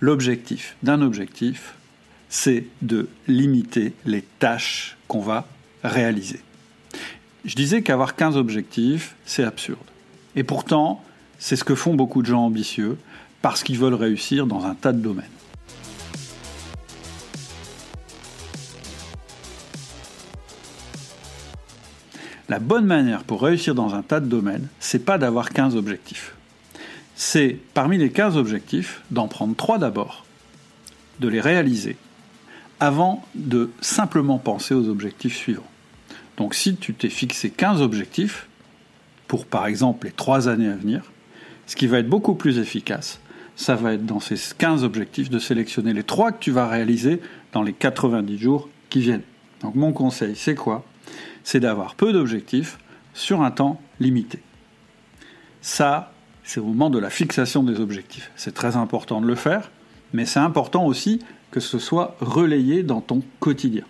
L'objectif 0.00 0.76
d'un 0.82 1.00
objectif, 1.00 1.74
c'est 2.28 2.66
de 2.80 3.08
limiter 3.28 3.92
les 4.04 4.22
tâches 4.22 4.96
qu'on 5.06 5.20
va 5.20 5.46
réaliser. 5.84 6.40
Je 7.44 7.54
disais 7.54 7.82
qu'avoir 7.82 8.16
15 8.16 8.36
objectifs, 8.36 9.14
c'est 9.24 9.44
absurde. 9.44 9.78
Et 10.34 10.44
pourtant, 10.44 11.02
c'est 11.38 11.56
ce 11.56 11.64
que 11.64 11.74
font 11.74 11.94
beaucoup 11.94 12.22
de 12.22 12.26
gens 12.26 12.44
ambitieux 12.44 12.96
parce 13.42 13.62
qu'ils 13.62 13.78
veulent 13.78 13.94
réussir 13.94 14.46
dans 14.46 14.64
un 14.64 14.74
tas 14.74 14.92
de 14.92 15.00
domaines. 15.00 15.24
La 22.52 22.58
bonne 22.58 22.84
manière 22.84 23.24
pour 23.24 23.40
réussir 23.40 23.74
dans 23.74 23.94
un 23.94 24.02
tas 24.02 24.20
de 24.20 24.26
domaines, 24.26 24.68
c'est 24.78 25.06
pas 25.06 25.16
d'avoir 25.16 25.48
15 25.48 25.74
objectifs. 25.74 26.34
C'est, 27.14 27.56
parmi 27.72 27.96
les 27.96 28.10
15 28.10 28.36
objectifs, 28.36 29.00
d'en 29.10 29.26
prendre 29.26 29.56
3 29.56 29.78
d'abord, 29.78 30.26
de 31.18 31.28
les 31.28 31.40
réaliser, 31.40 31.96
avant 32.78 33.24
de 33.34 33.70
simplement 33.80 34.36
penser 34.36 34.74
aux 34.74 34.90
objectifs 34.90 35.34
suivants. 35.34 35.70
Donc 36.36 36.54
si 36.54 36.76
tu 36.76 36.92
t'es 36.92 37.08
fixé 37.08 37.48
15 37.48 37.80
objectifs, 37.80 38.48
pour 39.28 39.46
par 39.46 39.66
exemple 39.66 40.08
les 40.08 40.12
3 40.12 40.50
années 40.50 40.68
à 40.68 40.76
venir, 40.76 41.10
ce 41.66 41.74
qui 41.74 41.86
va 41.86 42.00
être 42.00 42.08
beaucoup 42.10 42.34
plus 42.34 42.58
efficace, 42.58 43.18
ça 43.56 43.76
va 43.76 43.94
être 43.94 44.04
dans 44.04 44.20
ces 44.20 44.36
15 44.58 44.84
objectifs 44.84 45.30
de 45.30 45.38
sélectionner 45.38 45.94
les 45.94 46.04
3 46.04 46.32
que 46.32 46.40
tu 46.40 46.50
vas 46.50 46.68
réaliser 46.68 47.22
dans 47.54 47.62
les 47.62 47.72
90 47.72 48.36
jours 48.36 48.68
qui 48.90 49.00
viennent. 49.00 49.24
Donc 49.62 49.74
mon 49.74 49.94
conseil, 49.94 50.36
c'est 50.36 50.54
quoi? 50.54 50.84
C'est 51.44 51.60
d'avoir 51.60 51.94
peu 51.94 52.12
d'objectifs 52.12 52.78
sur 53.14 53.42
un 53.42 53.50
temps 53.50 53.80
limité. 54.00 54.40
Ça, 55.60 56.12
c'est 56.44 56.60
au 56.60 56.64
moment 56.64 56.90
de 56.90 56.98
la 56.98 57.10
fixation 57.10 57.62
des 57.62 57.80
objectifs. 57.80 58.30
C'est 58.36 58.54
très 58.54 58.76
important 58.76 59.20
de 59.20 59.26
le 59.26 59.34
faire, 59.34 59.70
mais 60.12 60.26
c'est 60.26 60.40
important 60.40 60.86
aussi 60.86 61.20
que 61.50 61.60
ce 61.60 61.78
soit 61.78 62.16
relayé 62.20 62.82
dans 62.82 63.00
ton 63.00 63.22
quotidien. 63.38 63.84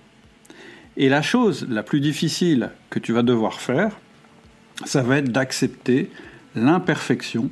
Et 0.96 1.08
la 1.08 1.22
chose 1.22 1.66
la 1.70 1.82
plus 1.82 2.00
difficile 2.00 2.70
que 2.90 2.98
tu 2.98 3.12
vas 3.12 3.22
devoir 3.22 3.60
faire, 3.60 3.98
ça 4.84 5.02
va 5.02 5.18
être 5.18 5.32
d'accepter 5.32 6.10
l'imperfection 6.54 7.50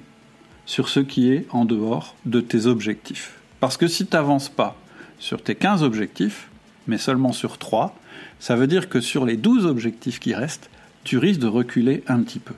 sur 0.67 0.89
ce 0.89 1.01
qui 1.01 1.33
est 1.33 1.47
en 1.51 1.65
dehors 1.65 2.15
de 2.27 2.41
tes 2.41 2.67
objectifs. 2.67 3.39
Parce 3.61 3.77
que 3.77 3.87
si 3.87 4.07
tu 4.07 4.15
n'avances 4.15 4.49
pas 4.49 4.77
sur 5.19 5.43
tes 5.43 5.55
15 5.55 5.83
objectifs, 5.83 6.50
mais 6.87 6.99
seulement 6.99 7.33
sur 7.33 7.59
3, 7.59 7.97
ça 8.39 8.57
veut 8.57 8.67
dire 8.67 8.89
que 8.89 9.01
sur 9.01 9.25
les 9.25 9.37
12 9.37 9.67
objectifs 9.67 10.19
qui 10.19 10.35
restent, 10.35 10.71
tu 11.05 11.19
risques 11.19 11.41
de 11.41 11.47
reculer 11.47 12.03
un 12.09 12.21
petit 12.21 12.39
peu. 12.39 12.55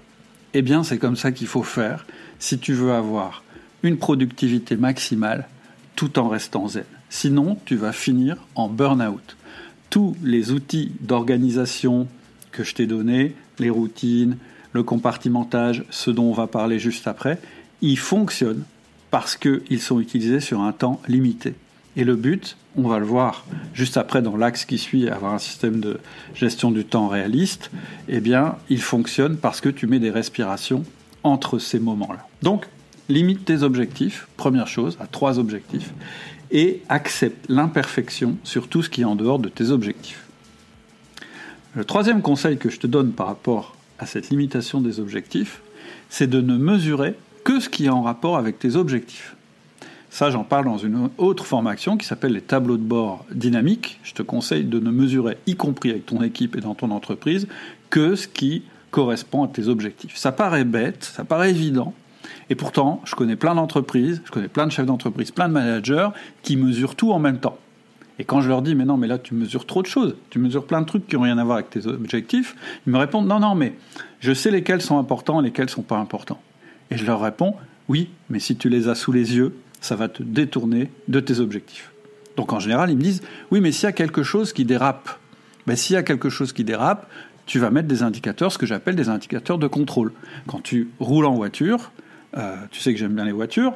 Eh 0.54 0.62
bien, 0.62 0.82
c'est 0.84 0.98
comme 0.98 1.16
ça 1.16 1.32
qu'il 1.32 1.46
faut 1.46 1.62
faire 1.62 2.06
si 2.38 2.58
tu 2.58 2.72
veux 2.74 2.92
avoir 2.92 3.42
une 3.82 3.98
productivité 3.98 4.76
maximale 4.76 5.48
tout 5.96 6.18
en 6.18 6.28
restant 6.28 6.68
zen. 6.68 6.84
Sinon, 7.10 7.58
tu 7.64 7.76
vas 7.76 7.92
finir 7.92 8.36
en 8.54 8.68
burn-out. 8.68 9.36
Tous 9.90 10.16
les 10.22 10.50
outils 10.50 10.92
d'organisation 11.00 12.08
que 12.50 12.64
je 12.64 12.74
t'ai 12.74 12.86
donnés, 12.86 13.34
les 13.58 13.70
routines, 13.70 14.38
le 14.72 14.82
compartimentage, 14.82 15.84
ce 15.90 16.10
dont 16.10 16.24
on 16.24 16.32
va 16.32 16.46
parler 16.46 16.78
juste 16.78 17.06
après, 17.06 17.38
ils 17.82 17.98
fonctionnent 17.98 18.64
parce 19.10 19.36
qu'ils 19.36 19.80
sont 19.80 20.00
utilisés 20.00 20.40
sur 20.40 20.60
un 20.60 20.72
temps 20.72 21.00
limité. 21.08 21.54
Et 21.96 22.04
le 22.04 22.16
but, 22.16 22.56
on 22.76 22.88
va 22.88 22.98
le 22.98 23.04
voir 23.04 23.44
juste 23.74 23.96
après 23.96 24.22
dans 24.22 24.36
l'axe 24.36 24.64
qui 24.64 24.78
suit, 24.78 25.08
avoir 25.08 25.34
un 25.34 25.38
système 25.38 25.80
de 25.80 26.00
gestion 26.34 26.70
du 26.70 26.84
temps 26.84 27.08
réaliste, 27.08 27.70
eh 28.08 28.20
bien, 28.20 28.56
il 28.70 28.80
fonctionne 28.80 29.36
parce 29.36 29.60
que 29.60 29.68
tu 29.68 29.86
mets 29.86 29.98
des 29.98 30.10
respirations 30.10 30.84
entre 31.22 31.58
ces 31.58 31.78
moments-là. 31.78 32.26
Donc, 32.42 32.66
limite 33.08 33.44
tes 33.44 33.62
objectifs, 33.62 34.26
première 34.36 34.68
chose, 34.68 34.96
à 35.00 35.06
trois 35.06 35.38
objectifs, 35.38 35.92
et 36.50 36.82
accepte 36.88 37.46
l'imperfection 37.48 38.36
sur 38.42 38.68
tout 38.68 38.82
ce 38.82 38.90
qui 38.90 39.02
est 39.02 39.06
en 39.06 39.16
dehors 39.16 39.38
de 39.38 39.48
tes 39.48 39.70
objectifs. 39.70 40.24
Le 41.74 41.84
troisième 41.84 42.22
conseil 42.22 42.58
que 42.58 42.70
je 42.70 42.78
te 42.78 42.86
donne 42.86 43.12
par 43.12 43.26
rapport 43.26 43.76
à 43.98 44.06
cette 44.06 44.30
limitation 44.30 44.80
des 44.80 45.00
objectifs, 45.00 45.60
c'est 46.10 46.26
de 46.26 46.40
ne 46.40 46.56
mesurer 46.56 47.14
que 47.44 47.60
ce 47.60 47.68
qui 47.68 47.86
est 47.86 47.90
en 47.90 48.02
rapport 48.02 48.36
avec 48.36 48.58
tes 48.58 48.76
objectifs. 48.76 49.34
Ça, 50.12 50.30
j'en 50.30 50.44
parle 50.44 50.66
dans 50.66 50.76
une 50.76 51.08
autre 51.16 51.46
formation 51.46 51.96
qui 51.96 52.06
s'appelle 52.06 52.34
les 52.34 52.42
tableaux 52.42 52.76
de 52.76 52.82
bord 52.82 53.24
dynamiques. 53.32 53.98
Je 54.02 54.12
te 54.12 54.20
conseille 54.20 54.64
de 54.64 54.78
ne 54.78 54.90
mesurer, 54.90 55.38
y 55.46 55.56
compris 55.56 55.88
avec 55.88 56.04
ton 56.04 56.22
équipe 56.22 56.54
et 56.54 56.60
dans 56.60 56.74
ton 56.74 56.90
entreprise, 56.90 57.48
que 57.88 58.14
ce 58.14 58.28
qui 58.28 58.62
correspond 58.90 59.42
à 59.42 59.48
tes 59.48 59.68
objectifs. 59.68 60.14
Ça 60.18 60.30
paraît 60.30 60.64
bête, 60.64 61.02
ça 61.02 61.24
paraît 61.24 61.48
évident, 61.48 61.94
et 62.50 62.54
pourtant, 62.54 63.00
je 63.06 63.14
connais 63.14 63.36
plein 63.36 63.54
d'entreprises, 63.54 64.20
je 64.26 64.30
connais 64.30 64.48
plein 64.48 64.66
de 64.66 64.70
chefs 64.70 64.84
d'entreprise, 64.84 65.30
plein 65.30 65.48
de 65.48 65.54
managers 65.54 66.10
qui 66.42 66.58
mesurent 66.58 66.94
tout 66.94 67.10
en 67.12 67.18
même 67.18 67.38
temps. 67.38 67.56
Et 68.18 68.24
quand 68.24 68.42
je 68.42 68.50
leur 68.50 68.60
dis, 68.60 68.74
mais 68.74 68.84
non, 68.84 68.98
mais 68.98 69.06
là, 69.06 69.16
tu 69.16 69.32
mesures 69.32 69.64
trop 69.64 69.80
de 69.80 69.86
choses, 69.86 70.16
tu 70.28 70.38
mesures 70.38 70.66
plein 70.66 70.82
de 70.82 70.86
trucs 70.86 71.08
qui 71.08 71.16
n'ont 71.16 71.22
rien 71.22 71.38
à 71.38 71.44
voir 71.44 71.56
avec 71.56 71.70
tes 71.70 71.86
objectifs, 71.86 72.54
ils 72.86 72.92
me 72.92 72.98
répondent, 72.98 73.28
non, 73.28 73.40
non, 73.40 73.54
mais 73.54 73.76
je 74.20 74.34
sais 74.34 74.50
lesquels 74.50 74.82
sont 74.82 74.98
importants 74.98 75.40
et 75.40 75.44
lesquels 75.44 75.70
sont 75.70 75.80
pas 75.80 75.96
importants. 75.96 76.42
Et 76.90 76.98
je 76.98 77.06
leur 77.06 77.22
réponds, 77.22 77.54
oui, 77.88 78.10
mais 78.28 78.40
si 78.40 78.56
tu 78.56 78.68
les 78.68 78.88
as 78.88 78.94
sous 78.94 79.10
les 79.10 79.36
yeux, 79.36 79.54
ça 79.82 79.96
va 79.96 80.08
te 80.08 80.22
détourner 80.22 80.90
de 81.08 81.20
tes 81.20 81.40
objectifs. 81.40 81.90
Donc 82.36 82.54
en 82.54 82.60
général, 82.60 82.90
ils 82.90 82.96
me 82.96 83.02
disent, 83.02 83.20
oui, 83.50 83.60
mais 83.60 83.72
s'il 83.72 83.84
y 83.84 83.88
a 83.88 83.92
quelque 83.92 84.22
chose 84.22 84.54
qui 84.54 84.64
dérape, 84.64 85.18
ben, 85.66 85.76
s'il 85.76 85.94
y 85.94 85.96
a 85.98 86.02
quelque 86.02 86.30
chose 86.30 86.54
qui 86.54 86.64
dérape, 86.64 87.06
tu 87.44 87.58
vas 87.58 87.70
mettre 87.70 87.88
des 87.88 88.02
indicateurs, 88.02 88.52
ce 88.52 88.58
que 88.58 88.66
j'appelle 88.66 88.96
des 88.96 89.08
indicateurs 89.08 89.58
de 89.58 89.66
contrôle. 89.66 90.12
Quand 90.46 90.62
tu 90.62 90.88
roules 91.00 91.26
en 91.26 91.34
voiture, 91.34 91.92
euh, 92.38 92.56
tu 92.70 92.80
sais 92.80 92.94
que 92.94 92.98
j'aime 92.98 93.14
bien 93.14 93.24
les 93.24 93.32
voitures, 93.32 93.74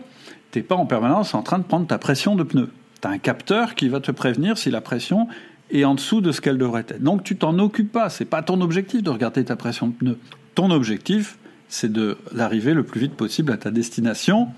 tu 0.52 0.58
n'es 0.58 0.62
pas 0.62 0.76
en 0.76 0.86
permanence 0.86 1.34
en 1.34 1.42
train 1.42 1.58
de 1.58 1.64
prendre 1.64 1.86
ta 1.86 1.98
pression 1.98 2.36
de 2.36 2.44
pneu. 2.44 2.70
Tu 3.02 3.08
as 3.08 3.10
un 3.10 3.18
capteur 3.18 3.74
qui 3.74 3.88
va 3.88 4.00
te 4.00 4.12
prévenir 4.12 4.56
si 4.56 4.70
la 4.70 4.80
pression 4.80 5.28
est 5.70 5.84
en 5.84 5.96
dessous 5.96 6.20
de 6.20 6.30
ce 6.30 6.40
qu'elle 6.40 6.58
devrait 6.58 6.84
être. 6.88 7.02
Donc 7.02 7.24
tu 7.24 7.36
t'en 7.36 7.58
occupes 7.58 7.90
pas, 7.90 8.08
c'est 8.08 8.24
pas 8.24 8.42
ton 8.42 8.60
objectif 8.60 9.02
de 9.02 9.10
regarder 9.10 9.44
ta 9.44 9.56
pression 9.56 9.88
de 9.88 9.92
pneu. 9.92 10.18
Ton 10.54 10.70
objectif, 10.70 11.38
c'est 11.68 11.92
d'arriver 11.92 12.72
le 12.72 12.84
plus 12.84 13.00
vite 13.00 13.14
possible 13.14 13.52
à 13.52 13.56
ta 13.56 13.72
destination, 13.72 14.48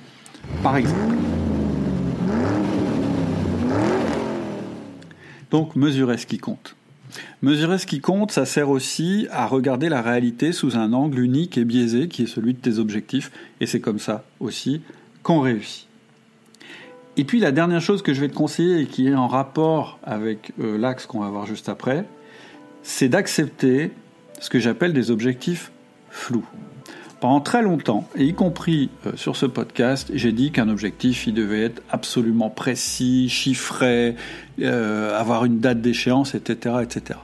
par 0.63 0.77
exemple. 0.77 1.15
Donc 5.51 5.77
mesurer 5.77 6.19
ce 6.19 6.27
qui 6.27 6.39
compte. 6.39 6.77
Mesurer 7.43 7.79
ce 7.79 7.87
qui 7.87 8.01
compte, 8.01 8.33
ça 8.33 8.45
sert 8.45 8.69
aussi 8.69 9.27
à 9.31 9.47
regarder 9.47 9.89
la 9.89 10.03
réalité 10.03 10.53
sous 10.53 10.77
un 10.77 10.93
angle 10.93 11.21
unique 11.21 11.57
et 11.57 11.65
biaisé 11.65 12.09
qui 12.09 12.25
est 12.25 12.27
celui 12.27 12.55
de 12.55 12.59
tes 12.59 12.79
objectifs. 12.79 13.31
Et 13.61 13.67
c'est 13.67 13.81
comme 13.81 13.99
ça 13.99 14.25
aussi 14.41 14.83
qu'on 15.23 15.41
réussit. 15.41 15.87
Et 17.17 17.25
puis 17.25 17.41
la 17.41 17.51
dernière 17.51 17.81
chose 17.81 18.03
que 18.03 18.15
je 18.15 18.21
vais 18.21 18.29
te 18.29 18.35
conseiller 18.35 18.81
et 18.81 18.87
qui 18.87 19.09
est 19.09 19.15
en 19.15 19.27
rapport 19.27 19.99
avec 20.05 20.53
euh, 20.61 20.79
l'axe 20.79 21.07
qu'on 21.07 21.21
va 21.21 21.29
voir 21.29 21.47
juste 21.47 21.69
après, 21.69 22.05
c'est 22.83 23.09
d'accepter 23.09 23.91
ce 24.41 24.51
que 24.51 24.61
j'appelle 24.61 24.93
des 24.93 25.11
objectifs 25.11 25.73
flous. 26.11 26.47
Pendant 27.21 27.41
très 27.41 27.63
longtemps, 27.63 28.09
et 28.15 28.27
y 28.27 28.33
compris 28.33 28.91
euh, 29.05 29.11
sur 29.17 29.35
ce 29.35 29.45
podcast, 29.45 30.09
j'ai 30.15 30.31
dit 30.31 30.53
qu'un 30.53 30.69
objectif, 30.69 31.27
il 31.27 31.35
devait 31.35 31.63
être 31.63 31.83
absolument 31.91 32.49
précis, 32.49 33.29
chiffré, 33.29 34.15
euh, 34.61 35.19
avoir 35.19 35.45
une 35.45 35.59
date 35.59 35.81
d'échéance, 35.81 36.37
etc., 36.37 36.77
etc. 36.81 37.19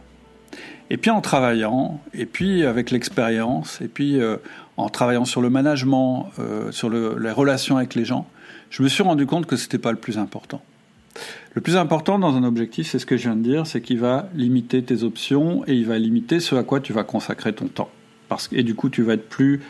Et 0.90 0.96
puis 0.96 1.12
en 1.12 1.20
travaillant, 1.20 2.00
et 2.12 2.26
puis 2.26 2.64
avec 2.64 2.90
l'expérience, 2.90 3.80
et 3.80 3.86
puis 3.86 4.20
euh, 4.20 4.36
en 4.76 4.88
travaillant 4.88 5.24
sur 5.24 5.40
le 5.40 5.48
management, 5.48 6.30
sur 6.72 6.90
les 6.90 7.30
relations 7.30 7.76
avec 7.76 7.94
les 7.94 8.04
gens, 8.04 8.26
je 8.70 8.82
me 8.82 8.88
suis 8.88 9.04
rendu 9.04 9.26
compte 9.26 9.46
que 9.46 9.54
ce 9.54 9.64
n'était 9.64 9.78
pas 9.78 9.92
le 9.92 9.98
plus 9.98 10.18
important. 10.18 10.60
Le 11.54 11.60
plus 11.60 11.76
important 11.76 12.18
dans 12.18 12.34
un 12.34 12.42
objectif, 12.42 12.90
c'est 12.90 12.98
ce 12.98 13.06
que 13.06 13.16
je 13.16 13.22
viens 13.22 13.36
de 13.36 13.42
dire, 13.42 13.66
c'est 13.68 13.80
qu'il 13.80 14.00
va 14.00 14.28
limiter 14.34 14.82
tes 14.82 15.04
options 15.04 15.62
et 15.68 15.74
il 15.74 15.86
va 15.86 15.96
limiter 15.98 16.40
ce 16.40 16.56
à 16.56 16.64
quoi 16.64 16.80
tu 16.80 16.92
vas 16.92 17.04
consacrer 17.04 17.52
ton 17.52 17.68
temps. 17.68 17.90
Et 18.52 18.62
du 18.62 18.74
coup, 18.74 18.88
tu 18.88 19.02
vas 19.02 19.14
être 19.14 19.28
plus 19.28 19.60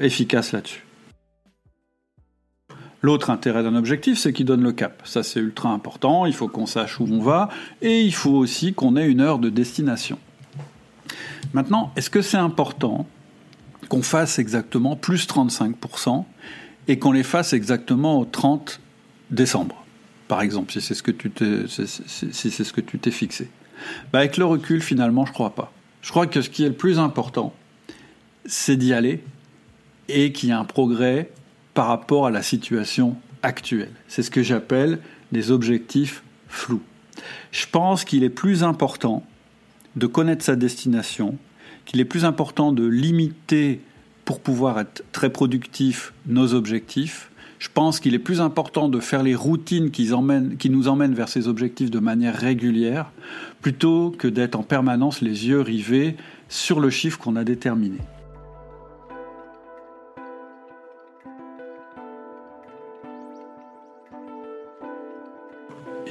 efficace 0.00 0.52
là-dessus. 0.52 0.84
L'autre 3.02 3.30
intérêt 3.30 3.64
d'un 3.64 3.74
objectif, 3.74 4.16
c'est 4.18 4.32
qu'il 4.32 4.46
donne 4.46 4.62
le 4.62 4.72
cap. 4.72 5.02
Ça, 5.04 5.24
c'est 5.24 5.40
ultra 5.40 5.70
important. 5.70 6.24
Il 6.24 6.34
faut 6.34 6.46
qu'on 6.46 6.66
sache 6.66 7.00
où 7.00 7.08
on 7.10 7.20
va 7.20 7.48
et 7.80 8.00
il 8.00 8.14
faut 8.14 8.30
aussi 8.30 8.74
qu'on 8.74 8.96
ait 8.96 9.06
une 9.06 9.20
heure 9.20 9.40
de 9.40 9.50
destination. 9.50 10.18
Maintenant, 11.52 11.92
est-ce 11.96 12.10
que 12.10 12.22
c'est 12.22 12.36
important 12.36 13.06
qu'on 13.88 14.02
fasse 14.02 14.38
exactement 14.38 14.94
plus 14.94 15.26
35% 15.26 16.24
et 16.86 16.98
qu'on 16.98 17.12
les 17.12 17.24
fasse 17.24 17.52
exactement 17.52 18.20
au 18.20 18.24
30 18.24 18.80
décembre, 19.30 19.84
par 20.28 20.40
exemple, 20.42 20.72
si 20.72 20.80
c'est 20.80 20.94
ce 20.94 21.02
que 21.02 21.10
tu 21.10 21.30
t'es, 21.30 21.66
si 21.68 23.10
fixé? 23.10 23.50
Bah, 24.12 24.20
Avec 24.20 24.36
le 24.36 24.44
recul, 24.44 24.80
finalement, 24.80 25.26
je 25.26 25.32
crois 25.32 25.54
pas. 25.54 25.72
Je 26.02 26.10
crois 26.10 26.26
que 26.26 26.40
ce 26.40 26.50
qui 26.50 26.64
est 26.64 26.68
le 26.68 26.74
plus 26.74 26.98
important, 26.98 27.52
c'est 28.46 28.76
d'y 28.76 28.92
aller 28.92 29.22
et 30.08 30.32
qu'il 30.32 30.50
y 30.50 30.52
a 30.52 30.58
un 30.58 30.64
progrès 30.64 31.30
par 31.74 31.86
rapport 31.86 32.26
à 32.26 32.30
la 32.30 32.42
situation 32.42 33.16
actuelle. 33.42 33.90
C'est 34.08 34.22
ce 34.22 34.30
que 34.30 34.42
j'appelle 34.42 34.98
des 35.32 35.50
objectifs 35.50 36.22
flous. 36.48 36.82
Je 37.50 37.66
pense 37.70 38.04
qu'il 38.04 38.24
est 38.24 38.30
plus 38.30 38.62
important 38.62 39.24
de 39.96 40.06
connaître 40.06 40.44
sa 40.44 40.56
destination, 40.56 41.36
qu'il 41.84 42.00
est 42.00 42.04
plus 42.04 42.24
important 42.24 42.72
de 42.72 42.86
limiter 42.86 43.80
pour 44.24 44.40
pouvoir 44.40 44.78
être 44.80 45.04
très 45.12 45.30
productif 45.30 46.12
nos 46.26 46.54
objectifs. 46.54 47.30
Je 47.58 47.68
pense 47.72 48.00
qu'il 48.00 48.14
est 48.14 48.18
plus 48.18 48.40
important 48.40 48.88
de 48.88 48.98
faire 48.98 49.22
les 49.22 49.34
routines 49.34 49.90
qui, 49.90 50.10
qui 50.58 50.70
nous 50.70 50.88
emmènent 50.88 51.14
vers 51.14 51.28
ces 51.28 51.48
objectifs 51.48 51.90
de 51.90 51.98
manière 52.00 52.34
régulière, 52.34 53.12
plutôt 53.60 54.10
que 54.10 54.28
d'être 54.28 54.56
en 54.56 54.62
permanence 54.62 55.20
les 55.20 55.46
yeux 55.46 55.60
rivés 55.60 56.16
sur 56.48 56.80
le 56.80 56.90
chiffre 56.90 57.18
qu'on 57.18 57.36
a 57.36 57.44
déterminé. 57.44 57.98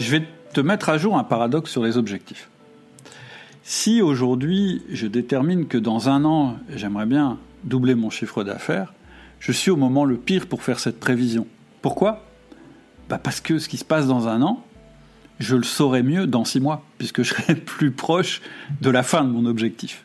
Je 0.02 0.10
vais 0.10 0.24
te 0.52 0.62
mettre 0.62 0.90
à 0.90 0.98
jour 0.98 1.16
un 1.16 1.24
paradoxe 1.24 1.70
sur 1.70 1.84
les 1.84 1.96
objectifs. 1.96 2.50
Si 3.62 4.02
aujourd'hui 4.02 4.82
je 4.90 5.06
détermine 5.06 5.68
que 5.68 5.78
dans 5.78 6.10
un 6.10 6.26
an 6.26 6.58
j'aimerais 6.76 7.06
bien 7.06 7.38
doubler 7.66 7.94
mon 7.94 8.10
chiffre 8.10 8.44
d'affaires, 8.44 8.96
je 9.40 9.52
suis 9.52 9.70
au 9.70 9.76
moment 9.76 10.04
le 10.04 10.18
pire 10.18 10.48
pour 10.48 10.64
faire 10.64 10.80
cette 10.80 11.00
prévision. 11.00 11.46
Pourquoi? 11.84 12.26
Bah 13.10 13.20
Parce 13.24 13.42
que 13.42 13.60
ce 13.60 13.70
qui 13.70 13.78
se 13.78 13.86
passe 13.86 14.08
dans 14.08 14.28
un 14.28 14.42
an, 14.42 14.66
je 15.40 15.56
le 15.56 15.62
saurai 15.62 16.02
mieux 16.02 16.26
dans 16.26 16.46
six 16.46 16.60
mois, 16.60 16.84
puisque 16.98 17.22
je 17.22 17.36
serai 17.36 17.54
plus 17.56 17.92
proche 17.92 18.42
de 18.82 18.90
la 18.90 19.04
fin 19.04 19.24
de 19.24 19.30
mon 19.30 19.46
objectif. 19.46 20.04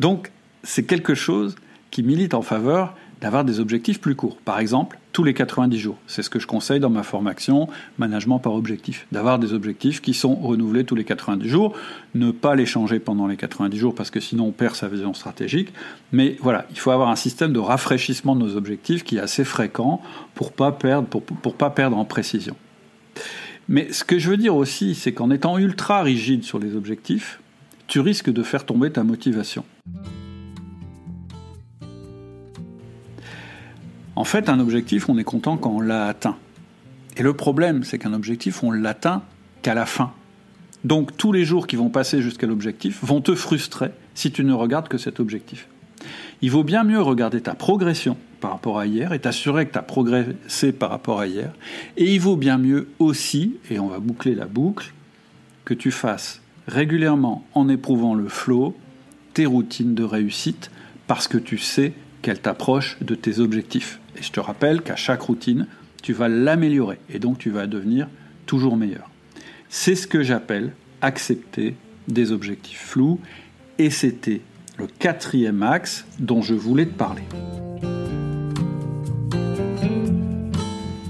Donc 0.00 0.32
c'est 0.64 0.86
quelque 0.86 1.14
chose 1.14 1.54
qui 1.92 2.02
milite 2.02 2.34
en 2.34 2.42
faveur 2.42 2.96
d'avoir 3.24 3.42
des 3.42 3.58
objectifs 3.58 4.02
plus 4.02 4.14
courts. 4.14 4.36
Par 4.36 4.58
exemple, 4.58 4.98
tous 5.12 5.24
les 5.24 5.32
90 5.32 5.78
jours. 5.78 5.96
C'est 6.06 6.22
ce 6.22 6.28
que 6.28 6.38
je 6.38 6.46
conseille 6.46 6.78
dans 6.78 6.90
ma 6.90 7.02
formation 7.02 7.68
Management 7.96 8.38
par 8.38 8.52
objectif. 8.52 9.06
D'avoir 9.12 9.38
des 9.38 9.54
objectifs 9.54 10.02
qui 10.02 10.12
sont 10.12 10.34
renouvelés 10.34 10.84
tous 10.84 10.94
les 10.94 11.04
90 11.04 11.48
jours. 11.48 11.74
Ne 12.14 12.32
pas 12.32 12.54
les 12.54 12.66
changer 12.66 12.98
pendant 12.98 13.26
les 13.26 13.38
90 13.38 13.78
jours 13.78 13.94
parce 13.94 14.10
que 14.10 14.20
sinon 14.20 14.48
on 14.48 14.52
perd 14.52 14.74
sa 14.74 14.88
vision 14.88 15.14
stratégique. 15.14 15.72
Mais 16.12 16.36
voilà, 16.42 16.66
il 16.70 16.78
faut 16.78 16.90
avoir 16.90 17.08
un 17.08 17.16
système 17.16 17.54
de 17.54 17.58
rafraîchissement 17.58 18.36
de 18.36 18.44
nos 18.44 18.56
objectifs 18.58 19.04
qui 19.04 19.16
est 19.16 19.20
assez 19.20 19.44
fréquent 19.44 20.02
pour 20.34 20.52
pas 20.52 20.70
pour 20.70 21.54
pas 21.54 21.70
perdre 21.70 21.96
en 21.96 22.04
précision. 22.04 22.56
Mais 23.68 23.90
ce 23.90 24.04
que 24.04 24.18
je 24.18 24.28
veux 24.28 24.36
dire 24.36 24.54
aussi, 24.54 24.94
c'est 24.94 25.12
qu'en 25.12 25.30
étant 25.30 25.56
ultra 25.56 26.02
rigide 26.02 26.44
sur 26.44 26.58
les 26.58 26.76
objectifs, 26.76 27.40
tu 27.86 28.00
risques 28.00 28.30
de 28.30 28.42
faire 28.42 28.66
tomber 28.66 28.90
ta 28.90 29.02
motivation. 29.02 29.64
En 34.16 34.24
fait, 34.24 34.48
un 34.48 34.60
objectif, 34.60 35.08
on 35.08 35.18
est 35.18 35.24
content 35.24 35.56
quand 35.56 35.70
on 35.70 35.80
l'a 35.80 36.06
atteint. 36.06 36.36
Et 37.16 37.22
le 37.22 37.34
problème, 37.34 37.84
c'est 37.84 37.98
qu'un 37.98 38.12
objectif, 38.12 38.62
on 38.62 38.70
l'atteint 38.70 39.22
qu'à 39.62 39.74
la 39.74 39.86
fin. 39.86 40.12
Donc 40.84 41.16
tous 41.16 41.32
les 41.32 41.44
jours 41.44 41.66
qui 41.66 41.76
vont 41.76 41.88
passer 41.88 42.20
jusqu'à 42.20 42.46
l'objectif 42.46 43.02
vont 43.02 43.20
te 43.20 43.34
frustrer 43.34 43.90
si 44.14 44.30
tu 44.30 44.44
ne 44.44 44.52
regardes 44.52 44.88
que 44.88 44.98
cet 44.98 45.18
objectif. 45.18 45.66
Il 46.42 46.50
vaut 46.50 46.64
bien 46.64 46.84
mieux 46.84 47.00
regarder 47.00 47.40
ta 47.40 47.54
progression 47.54 48.18
par 48.40 48.50
rapport 48.50 48.78
à 48.78 48.86
hier 48.86 49.14
et 49.14 49.18
t'assurer 49.18 49.66
que 49.66 49.72
tu 49.72 49.78
as 49.78 49.82
progressé 49.82 50.72
par 50.72 50.90
rapport 50.90 51.20
à 51.20 51.26
hier. 51.26 51.52
Et 51.96 52.12
il 52.12 52.20
vaut 52.20 52.36
bien 52.36 52.58
mieux 52.58 52.88
aussi, 52.98 53.56
et 53.70 53.78
on 53.78 53.88
va 53.88 53.98
boucler 53.98 54.34
la 54.34 54.44
boucle, 54.44 54.92
que 55.64 55.72
tu 55.72 55.90
fasses 55.90 56.42
régulièrement 56.68 57.46
en 57.54 57.70
éprouvant 57.70 58.14
le 58.14 58.28
flow 58.28 58.76
tes 59.32 59.46
routines 59.46 59.94
de 59.94 60.04
réussite 60.04 60.70
parce 61.06 61.28
que 61.28 61.38
tu 61.38 61.56
sais 61.56 61.92
qu'elle 62.24 62.40
t'approche 62.40 62.96
de 63.02 63.14
tes 63.14 63.38
objectifs. 63.38 64.00
Et 64.16 64.22
je 64.22 64.32
te 64.32 64.40
rappelle 64.40 64.80
qu'à 64.80 64.96
chaque 64.96 65.20
routine, 65.20 65.66
tu 66.02 66.14
vas 66.14 66.30
l'améliorer 66.30 66.98
et 67.10 67.18
donc 67.18 67.36
tu 67.36 67.50
vas 67.50 67.66
devenir 67.66 68.08
toujours 68.46 68.78
meilleur. 68.78 69.10
C'est 69.68 69.94
ce 69.94 70.06
que 70.06 70.22
j'appelle 70.22 70.72
accepter 71.02 71.76
des 72.08 72.32
objectifs 72.32 72.80
flous 72.80 73.20
et 73.78 73.90
c'était 73.90 74.40
le 74.78 74.86
quatrième 74.86 75.62
axe 75.62 76.06
dont 76.18 76.40
je 76.40 76.54
voulais 76.54 76.86
te 76.86 76.94
parler. 76.94 77.24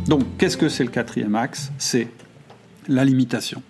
Donc, 0.09 0.23
qu'est-ce 0.37 0.57
que 0.57 0.69
c'est 0.69 0.85
le 0.85 0.91
quatrième 0.91 1.37
axe? 1.37 1.71
C'est 1.79 2.09
La 2.89 3.05
limitation. 3.05 3.63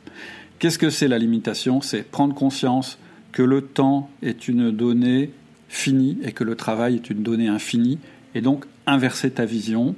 Qu'est-ce 0.59 0.78
que 0.78 0.88
c'est 0.88 1.09
la 1.09 1.18
limitation? 1.18 1.83
C'est 1.83 2.11
prendre 2.11 2.35
conscience 2.35 2.98
que 3.33 3.42
le 3.42 3.61
temps 3.61 4.09
est 4.22 4.48
une 4.48 4.70
donnée 4.70 5.30
finie 5.75 6.19
et 6.23 6.33
que 6.33 6.45
le 6.45 6.55
travail 6.55 6.97
est 6.97 7.11
une 7.11 7.23
donnée 7.23 7.49
infinie, 7.49 7.99
et 8.35 8.41
donc 8.41 8.65
inverser 8.87 9.31
ta 9.31 9.45
vision 9.45 9.95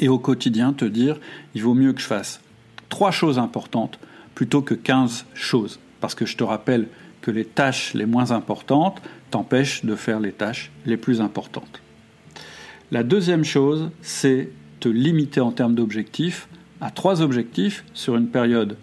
et 0.00 0.08
au 0.08 0.18
quotidien 0.18 0.72
te 0.72 0.84
dire 0.84 1.18
il 1.54 1.62
vaut 1.62 1.74
mieux 1.74 1.92
que 1.92 2.00
je 2.00 2.06
fasse 2.06 2.40
trois 2.88 3.10
choses 3.10 3.38
importantes 3.38 3.98
plutôt 4.34 4.62
que 4.62 4.74
15 4.74 5.26
choses. 5.34 5.80
Parce 6.00 6.14
que 6.14 6.26
je 6.26 6.36
te 6.36 6.44
rappelle 6.44 6.86
que 7.20 7.30
les 7.30 7.44
tâches 7.44 7.94
les 7.94 8.06
moins 8.06 8.30
importantes 8.30 9.02
t'empêchent 9.30 9.84
de 9.84 9.94
faire 9.96 10.20
les 10.20 10.32
tâches 10.32 10.70
les 10.86 10.96
plus 10.96 11.20
importantes. 11.20 11.82
La 12.90 13.02
deuxième 13.02 13.44
chose, 13.44 13.90
c'est 14.00 14.50
te 14.80 14.88
limiter 14.88 15.40
en 15.40 15.52
termes 15.52 15.74
d'objectifs 15.74 16.48
à 16.80 16.90
trois 16.90 17.20
objectifs 17.20 17.84
sur 17.92 18.16
une 18.16 18.28
période 18.28 18.76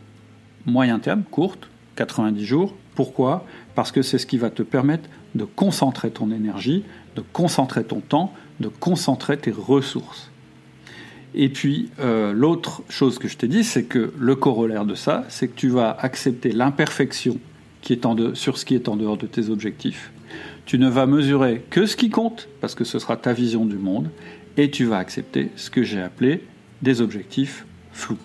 moyen 0.65 0.99
terme, 0.99 1.23
courte, 1.23 1.69
90 1.95 2.45
jours. 2.45 2.75
Pourquoi? 2.93 3.45
Parce 3.73 3.91
que 3.91 4.01
c'est 4.01 4.17
ce 4.17 4.25
qui 4.25 4.37
va 4.37 4.49
te 4.49 4.63
permettre 4.63 5.09
de 5.35 5.45
concentrer 5.45 6.11
ton 6.11 6.31
énergie, 6.31 6.83
de 7.15 7.23
concentrer 7.33 7.83
ton 7.83 7.99
temps, 7.99 8.33
de 8.59 8.67
concentrer 8.67 9.37
tes 9.37 9.51
ressources. 9.51 10.31
Et 11.33 11.49
puis, 11.49 11.89
euh, 11.99 12.31
l'autre 12.31 12.81
chose 12.89 13.19
que 13.19 13.27
je 13.27 13.35
t'ai 13.35 13.49
dit, 13.49 13.65
c'est 13.65 13.83
que 13.83 14.13
le 14.17 14.35
corollaire 14.35 14.85
de 14.85 14.95
ça, 14.95 15.25
c'est 15.27 15.49
que 15.49 15.55
tu 15.55 15.67
vas 15.67 15.95
accepter 15.99 16.51
l'imperfection 16.51 17.37
sur 18.33 18.57
ce 18.57 18.65
qui 18.65 18.73
est 18.73 18.87
en 18.87 18.95
dehors 18.95 19.17
de 19.17 19.27
tes 19.27 19.49
objectifs. 19.49 20.11
Tu 20.65 20.79
ne 20.79 20.89
vas 20.89 21.05
mesurer 21.05 21.63
que 21.69 21.85
ce 21.85 21.95
qui 21.95 22.09
compte, 22.09 22.47
parce 22.59 22.73
que 22.73 22.83
ce 22.83 22.97
sera 22.97 23.15
ta 23.15 23.33
vision 23.33 23.65
du 23.65 23.75
monde, 23.75 24.09
et 24.57 24.71
tu 24.71 24.85
vas 24.85 24.97
accepter 24.97 25.51
ce 25.55 25.69
que 25.69 25.83
j'ai 25.83 26.01
appelé 26.01 26.43
des 26.81 27.01
objectifs 27.01 27.65
flous. 27.91 28.17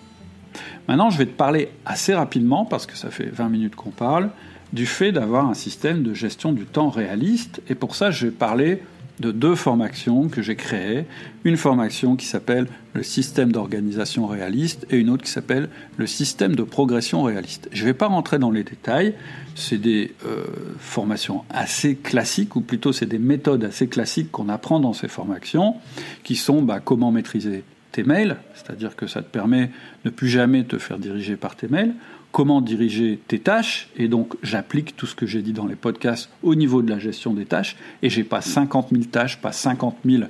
Maintenant, 0.87 1.09
je 1.09 1.17
vais 1.17 1.25
te 1.25 1.31
parler 1.31 1.69
assez 1.85 2.13
rapidement, 2.13 2.65
parce 2.65 2.87
que 2.87 2.97
ça 2.97 3.11
fait 3.11 3.27
20 3.27 3.49
minutes 3.49 3.75
qu'on 3.75 3.91
parle, 3.91 4.31
du 4.73 4.85
fait 4.85 5.11
d'avoir 5.11 5.49
un 5.49 5.53
système 5.53 6.03
de 6.03 6.13
gestion 6.13 6.53
du 6.53 6.65
temps 6.65 6.89
réaliste. 6.89 7.61
Et 7.69 7.75
pour 7.75 7.95
ça, 7.95 8.11
je 8.11 8.27
vais 8.27 8.31
parler 8.31 8.81
de 9.19 9.31
deux 9.31 9.55
formations 9.55 10.29
que 10.29 10.41
j'ai 10.41 10.55
créées. 10.55 11.05
Une 11.43 11.57
formation 11.57 12.15
qui 12.15 12.25
s'appelle 12.25 12.67
le 12.93 13.03
système 13.03 13.51
d'organisation 13.51 14.25
réaliste 14.25 14.85
et 14.89 14.97
une 14.97 15.09
autre 15.09 15.23
qui 15.23 15.29
s'appelle 15.29 15.69
le 15.97 16.07
système 16.07 16.55
de 16.55 16.63
progression 16.63 17.21
réaliste. 17.21 17.69
Je 17.71 17.81
ne 17.81 17.87
vais 17.87 17.93
pas 17.93 18.07
rentrer 18.07 18.39
dans 18.39 18.51
les 18.51 18.63
détails, 18.63 19.13
c'est 19.55 19.77
des 19.77 20.13
euh, 20.25 20.43
formations 20.79 21.43
assez 21.49 21.95
classiques, 21.95 22.55
ou 22.55 22.61
plutôt 22.61 22.91
c'est 22.91 23.05
des 23.05 23.19
méthodes 23.19 23.63
assez 23.63 23.87
classiques 23.87 24.31
qu'on 24.31 24.49
apprend 24.49 24.79
dans 24.79 24.93
ces 24.93 25.07
formations, 25.07 25.75
qui 26.23 26.35
sont 26.35 26.63
bah, 26.63 26.79
comment 26.83 27.11
maîtriser 27.11 27.63
tes 27.91 28.03
mails, 28.03 28.37
c'est-à-dire 28.55 28.95
que 28.95 29.05
ça 29.05 29.21
te 29.21 29.29
permet 29.29 29.67
de 29.67 29.71
ne 30.05 30.09
plus 30.09 30.29
jamais 30.29 30.63
te 30.63 30.77
faire 30.77 30.97
diriger 30.97 31.35
par 31.35 31.55
tes 31.55 31.67
mails, 31.67 31.93
comment 32.31 32.61
diriger 32.61 33.19
tes 33.27 33.39
tâches, 33.39 33.89
et 33.97 34.07
donc 34.07 34.35
j'applique 34.41 34.95
tout 34.95 35.05
ce 35.05 35.15
que 35.15 35.25
j'ai 35.25 35.41
dit 35.41 35.53
dans 35.53 35.65
les 35.65 35.75
podcasts 35.75 36.29
au 36.43 36.55
niveau 36.55 36.81
de 36.81 36.89
la 36.89 36.99
gestion 36.99 37.33
des 37.33 37.45
tâches, 37.45 37.75
et 38.01 38.09
j'ai 38.09 38.23
pas 38.23 38.41
50 38.41 38.89
000 38.91 39.03
tâches, 39.05 39.41
pas 39.41 39.51
50 39.51 39.97
000 40.05 40.23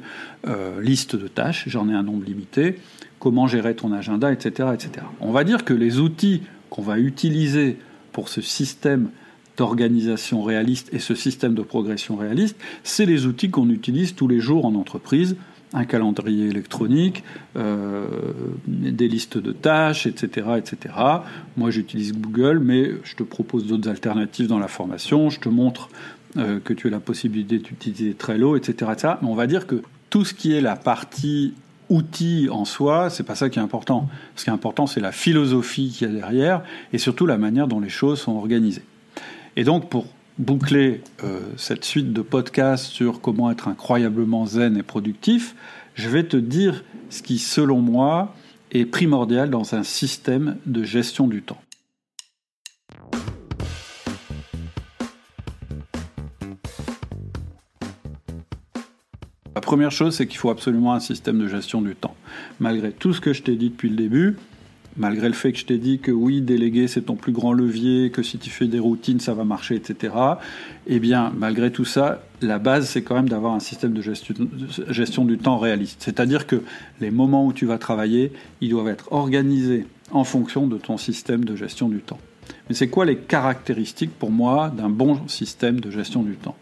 euh, 0.48 0.82
listes 0.82 1.16
de 1.16 1.28
tâches, 1.28 1.66
j'en 1.68 1.90
ai 1.90 1.94
un 1.94 2.04
nombre 2.04 2.26
limité, 2.26 2.78
comment 3.20 3.48
gérer 3.48 3.76
ton 3.76 3.92
agenda, 3.92 4.32
etc., 4.32 4.70
etc. 4.74 5.06
On 5.20 5.32
va 5.32 5.44
dire 5.44 5.64
que 5.64 5.74
les 5.74 6.00
outils 6.00 6.42
qu'on 6.70 6.82
va 6.82 6.98
utiliser 6.98 7.78
pour 8.12 8.30
ce 8.30 8.42
système 8.42 9.10
d'organisation 9.58 10.42
réaliste 10.42 10.90
et 10.94 11.00
ce 11.00 11.14
système 11.14 11.54
de 11.54 11.62
progression 11.62 12.16
réaliste, 12.16 12.58
c'est 12.84 13.06
les 13.06 13.26
outils 13.26 13.50
qu'on 13.52 13.70
utilise 13.70 14.16
tous 14.16 14.28
les 14.28 14.40
jours 14.40 14.66
en 14.66 14.74
entreprise, 14.74 15.36
un 15.74 15.86
calendrier 15.86 16.48
électronique, 16.48 17.24
euh, 17.56 18.06
des 18.68 19.08
listes 19.08 19.38
de 19.38 19.52
tâches, 19.52 20.06
etc. 20.06 20.48
etc. 20.58 20.94
Moi 21.58 21.72
j'utilise 21.72 22.14
Google, 22.14 22.60
mais 22.60 22.92
je 23.04 23.16
te 23.16 23.24
propose 23.24 23.68
d'autres 23.68 23.90
alternatives 23.90 24.48
dans 24.48 24.60
la 24.60 24.68
formation, 24.68 25.30
je 25.30 25.40
te 25.40 25.50
montre 25.50 25.90
euh, 26.38 26.60
que 26.60 26.74
tu 26.74 26.88
as 26.88 26.92
la 26.92 27.00
possibilité 27.00 27.60
d'utiliser 27.60 28.14
Trello, 28.14 28.56
etc., 28.56 28.92
etc. 28.94 29.14
Mais 29.22 29.30
on 29.30 29.36
va 29.36 29.48
dire 29.48 29.68
que 29.68 29.82
tout 30.10 30.26
ce 30.26 30.34
qui 30.34 30.54
est 30.54 30.62
la 30.62 30.76
partie 30.76 31.54
outil 31.90 32.48
en 32.50 32.66
soi, 32.66 33.10
c'est 33.10 33.24
pas 33.24 33.36
ça 33.36 33.50
qui 33.50 33.60
est 33.60 33.62
important. 33.62 34.08
Ce 34.36 34.44
qui 34.44 34.50
est 34.50 34.54
important, 34.54 34.88
c'est 34.88 35.02
la 35.02 35.12
philosophie 35.12 35.90
qu'il 35.90 36.08
y 36.08 36.12
a 36.12 36.14
derrière 36.14 36.64
et 36.94 36.98
surtout 36.98 37.26
la 37.26 37.38
manière 37.38 37.68
dont 37.68 37.80
les 37.80 37.90
choses 37.90 38.20
sont 38.20 38.34
organisées. 38.34 38.84
Et 39.58 39.64
donc, 39.64 39.90
pour 39.90 40.06
boucler 40.42 41.02
euh, 41.24 41.40
cette 41.56 41.86
suite 41.86 42.14
de 42.14 42.22
podcasts 42.22 42.86
sur 42.86 43.22
comment 43.22 43.52
être 43.52 43.68
incroyablement 43.68 44.48
zen 44.48 44.76
et 44.76 44.82
productif, 44.82 45.56
je 45.94 46.10
vais 46.10 46.24
te 46.24 46.36
dire 46.36 46.84
ce 47.12 47.22
qui, 47.22 47.38
selon 47.38 47.80
moi, 47.80 48.34
est 48.72 48.86
primordial 48.86 49.52
dans 49.52 49.76
un 49.76 49.84
système 49.84 50.58
de 50.66 50.84
gestion 50.84 51.28
du 51.28 51.44
temps. 51.44 51.62
La 59.54 59.62
première 59.62 59.92
chose, 59.92 60.16
c'est 60.16 60.26
qu'il 60.26 60.40
faut 60.40 60.50
absolument 60.50 60.94
un 60.94 61.00
système 61.00 61.38
de 61.38 61.48
gestion 61.48 61.84
du 61.84 61.96
temps. 61.96 62.16
Malgré 62.60 62.92
tout 62.92 63.14
ce 63.14 63.22
que 63.22 63.32
je 63.32 63.44
t'ai 63.44 63.56
dit 63.56 63.70
depuis 63.70 63.90
le 63.90 63.96
début, 63.96 64.38
malgré 64.98 65.28
le 65.28 65.34
fait 65.34 65.52
que 65.52 65.58
je 65.58 65.66
t'ai 65.66 65.78
dit 65.78 66.00
que 66.00 66.12
oui, 66.12 66.42
déléguer 66.42 66.88
c'est 66.88 67.04
ton 67.04 67.16
plus 67.16 67.32
grand 67.32 67.54
levier, 67.54 68.10
que 68.12 68.24
si 68.24 68.38
tu 68.38 68.50
fais 68.50 68.68
des 68.68 68.80
routines 68.80 69.20
ça 69.20 69.34
va 69.34 69.44
marcher, 69.44 69.76
etc. 69.76 70.14
Eh 70.88 71.00
bien, 71.00 71.32
malgré 71.38 71.72
tout 71.72 71.86
ça, 71.86 72.24
la 72.42 72.60
base 72.60 72.90
c'est 72.90 73.02
quand 73.02 73.16
même 73.16 73.30
d'avoir 73.30 73.54
un 73.54 73.60
système 73.60 73.94
de 73.94 74.02
gestion, 74.02 75.26
du 75.26 75.38
temps 75.38 75.58
réaliste. 75.58 76.02
C'est-à-dire 76.02 76.48
que 76.48 76.62
les 77.00 77.12
moments 77.12 77.46
où 77.46 77.54
tu 77.54 77.66
vas 77.66 77.78
travailler, 77.78 78.32
ils 78.60 78.70
doivent 78.70 78.90
être 78.90 79.12
organisés 79.12 79.86
en 80.12 80.24
fonction 80.24 80.68
de 80.68 80.78
ton 80.78 80.98
système 80.98 81.46
de 81.46 81.56
gestion 81.56 81.88
du 81.88 82.00
temps. 82.00 82.20
Mais 82.68 82.76
c'est 82.76 82.90
quoi 82.90 83.06
les 83.06 83.18
caractéristiques 83.18 84.12
pour 84.18 84.32
moi 84.32 84.74
d'un 84.76 84.90
bon 84.90 85.28
système 85.28 85.80
de 85.80 85.90
gestion 85.90 86.24
du 86.24 86.36
temps? 86.36 86.58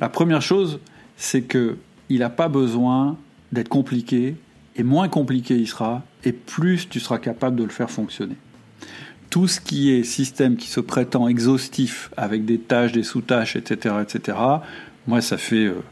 La 0.00 0.08
première 0.08 0.42
chose, 0.42 0.80
c'est 1.16 1.42
que 1.42 1.76
il 2.08 2.18
n'a 2.20 2.30
pas 2.30 2.48
besoin 2.48 3.16
d'être 3.52 3.68
compliqué, 3.68 4.36
et 4.76 4.82
moins 4.82 5.08
compliqué 5.08 5.56
il 5.56 5.66
sera, 5.66 6.04
et 6.26 6.32
plus 6.32 6.88
tu 6.88 7.00
seras 7.00 7.18
capable 7.18 7.56
de 7.56 7.64
le 7.64 7.70
faire 7.70 7.90
fonctionner. 7.90 8.36
Tout 9.30 9.48
ce 9.48 9.60
qui 9.60 9.92
est 9.92 10.02
système 10.02 10.56
qui 10.56 10.68
se 10.68 10.80
prétend 10.80 11.28
exhaustif, 11.28 12.10
avec 12.16 12.44
des 12.44 12.58
tâches, 12.58 12.92
des 12.92 13.04
sous-tâches, 13.04 13.56
etc., 13.56 13.94
etc., 14.02 14.38
moi 15.06 15.20
ça 15.20 15.38
fait 15.38 15.66
euh, 15.66 15.82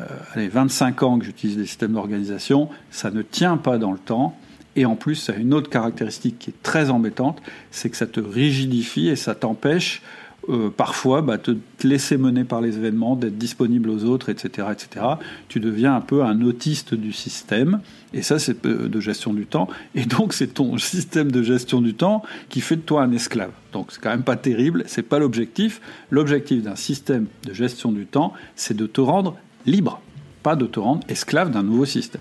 euh, 0.00 0.06
allez, 0.34 0.48
25 0.48 1.02
ans 1.02 1.18
que 1.18 1.24
j'utilise 1.24 1.56
des 1.56 1.66
systèmes 1.66 1.92
d'organisation, 1.92 2.70
ça 2.90 3.10
ne 3.10 3.22
tient 3.22 3.56
pas 3.56 3.76
dans 3.76 3.92
le 3.92 3.98
temps, 3.98 4.36
et 4.76 4.86
en 4.86 4.94
plus 4.94 5.16
ça 5.16 5.32
a 5.32 5.36
une 5.36 5.52
autre 5.52 5.68
caractéristique 5.68 6.38
qui 6.38 6.50
est 6.50 6.62
très 6.62 6.90
embêtante, 6.90 7.42
c'est 7.72 7.90
que 7.90 7.96
ça 7.96 8.06
te 8.06 8.20
rigidifie 8.20 9.08
et 9.08 9.16
ça 9.16 9.34
t'empêche 9.34 10.00
euh, 10.48 10.70
parfois 10.70 11.22
bah, 11.22 11.38
te, 11.38 11.52
laisser 11.84 12.16
mener 12.16 12.44
par 12.44 12.60
les 12.60 12.76
événements, 12.76 13.16
d'être 13.16 13.38
disponible 13.38 13.90
aux 13.90 14.04
autres, 14.04 14.28
etc., 14.28 14.68
etc. 14.72 15.06
Tu 15.48 15.60
deviens 15.60 15.94
un 15.94 16.00
peu 16.00 16.24
un 16.24 16.40
autiste 16.42 16.94
du 16.94 17.12
système, 17.12 17.80
et 18.12 18.22
ça 18.22 18.38
c'est 18.38 18.66
de 18.66 19.00
gestion 19.00 19.32
du 19.32 19.46
temps, 19.46 19.68
et 19.94 20.04
donc 20.04 20.32
c'est 20.32 20.54
ton 20.54 20.78
système 20.92 21.30
de 21.30 21.42
gestion 21.42 21.80
du 21.80 21.94
temps 21.94 22.22
qui 22.48 22.60
fait 22.60 22.76
de 22.76 22.82
toi 22.82 23.02
un 23.02 23.12
esclave. 23.12 23.52
Donc 23.72 23.92
c'est 23.92 24.00
quand 24.00 24.10
même 24.10 24.24
pas 24.24 24.36
terrible, 24.36 24.84
c'est 24.86 25.02
pas 25.02 25.18
l'objectif. 25.18 25.80
L'objectif 26.10 26.62
d'un 26.62 26.76
système 26.76 27.26
de 27.44 27.54
gestion 27.54 27.92
du 27.92 28.06
temps, 28.06 28.32
c'est 28.56 28.76
de 28.76 28.86
te 28.86 29.00
rendre 29.00 29.36
libre, 29.66 30.00
pas 30.42 30.56
de 30.56 30.66
te 30.66 30.80
rendre 30.80 31.02
esclave 31.08 31.50
d'un 31.50 31.62
nouveau 31.62 31.84
système. 31.84 32.20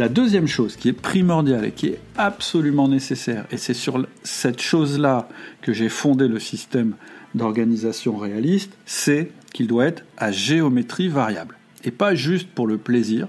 La 0.00 0.08
deuxième 0.08 0.46
chose 0.46 0.76
qui 0.76 0.88
est 0.88 0.94
primordiale 0.94 1.66
et 1.66 1.72
qui 1.72 1.88
est 1.88 2.00
absolument 2.16 2.88
nécessaire, 2.88 3.44
et 3.50 3.58
c'est 3.58 3.74
sur 3.74 4.06
cette 4.22 4.62
chose-là 4.62 5.28
que 5.60 5.74
j'ai 5.74 5.90
fondé 5.90 6.26
le 6.26 6.40
système 6.40 6.94
d'organisation 7.34 8.16
réaliste, 8.16 8.72
c'est 8.86 9.30
qu'il 9.52 9.66
doit 9.66 9.84
être 9.84 10.02
à 10.16 10.32
géométrie 10.32 11.08
variable. 11.08 11.58
Et 11.84 11.90
pas 11.90 12.14
juste 12.14 12.48
pour 12.48 12.66
le 12.66 12.78
plaisir, 12.78 13.28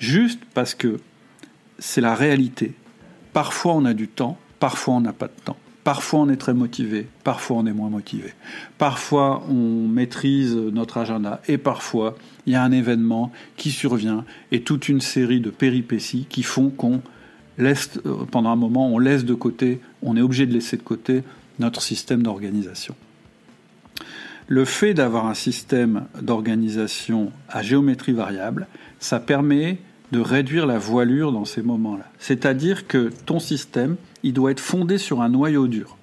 juste 0.00 0.40
parce 0.52 0.74
que 0.74 0.98
c'est 1.78 2.00
la 2.00 2.16
réalité. 2.16 2.72
Parfois 3.32 3.74
on 3.74 3.84
a 3.84 3.94
du 3.94 4.08
temps, 4.08 4.36
parfois 4.58 4.94
on 4.94 5.00
n'a 5.00 5.12
pas 5.12 5.28
de 5.28 5.40
temps. 5.44 5.58
Parfois 5.84 6.20
on 6.20 6.30
est 6.30 6.36
très 6.36 6.54
motivé, 6.54 7.06
parfois 7.24 7.58
on 7.58 7.66
est 7.66 7.72
moins 7.72 7.90
motivé. 7.90 8.32
Parfois 8.78 9.44
on 9.50 9.86
maîtrise 9.86 10.56
notre 10.56 10.96
agenda 10.96 11.42
et 11.46 11.58
parfois 11.58 12.16
il 12.46 12.54
y 12.54 12.56
a 12.56 12.62
un 12.62 12.72
événement 12.72 13.30
qui 13.56 13.70
survient 13.70 14.24
et 14.50 14.62
toute 14.62 14.88
une 14.88 15.02
série 15.02 15.40
de 15.40 15.50
péripéties 15.50 16.26
qui 16.28 16.42
font 16.42 16.70
qu'on 16.70 17.02
laisse, 17.58 17.90
euh, 18.06 18.24
pendant 18.30 18.50
un 18.50 18.56
moment, 18.56 18.88
on 18.88 18.98
laisse 18.98 19.24
de 19.24 19.34
côté, 19.34 19.80
on 20.02 20.16
est 20.16 20.20
obligé 20.22 20.46
de 20.46 20.52
laisser 20.52 20.76
de 20.76 20.82
côté 20.82 21.22
notre 21.58 21.82
système 21.82 22.22
d'organisation. 22.22 22.94
Le 24.46 24.64
fait 24.64 24.94
d'avoir 24.94 25.26
un 25.26 25.34
système 25.34 26.06
d'organisation 26.20 27.30
à 27.48 27.62
géométrie 27.62 28.12
variable, 28.12 28.66
ça 29.00 29.20
permet 29.20 29.78
de 30.12 30.20
réduire 30.20 30.66
la 30.66 30.78
voilure 30.78 31.32
dans 31.32 31.44
ces 31.44 31.62
moments-là. 31.62 32.04
C'est-à-dire 32.18 32.86
que 32.86 33.10
ton 33.26 33.38
système, 33.38 33.96
il 34.24 34.32
doit 34.32 34.50
être 34.50 34.60
fondé 34.60 34.98
sur 34.98 35.22
un 35.22 35.28
noyau 35.28 35.68
dur. 35.68 35.96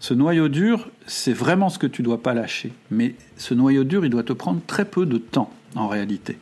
Ce 0.00 0.14
noyau 0.14 0.48
dur, 0.48 0.90
c'est 1.06 1.32
vraiment 1.32 1.68
ce 1.68 1.78
que 1.78 1.86
tu 1.86 2.02
ne 2.02 2.06
dois 2.06 2.22
pas 2.22 2.34
lâcher. 2.34 2.72
Mais 2.90 3.14
ce 3.36 3.54
noyau 3.54 3.84
dur, 3.84 4.04
il 4.04 4.10
doit 4.10 4.24
te 4.24 4.32
prendre 4.32 4.60
très 4.66 4.84
peu 4.84 5.06
de 5.06 5.18
temps, 5.18 5.52
en 5.76 5.86
réalité. 5.86 6.38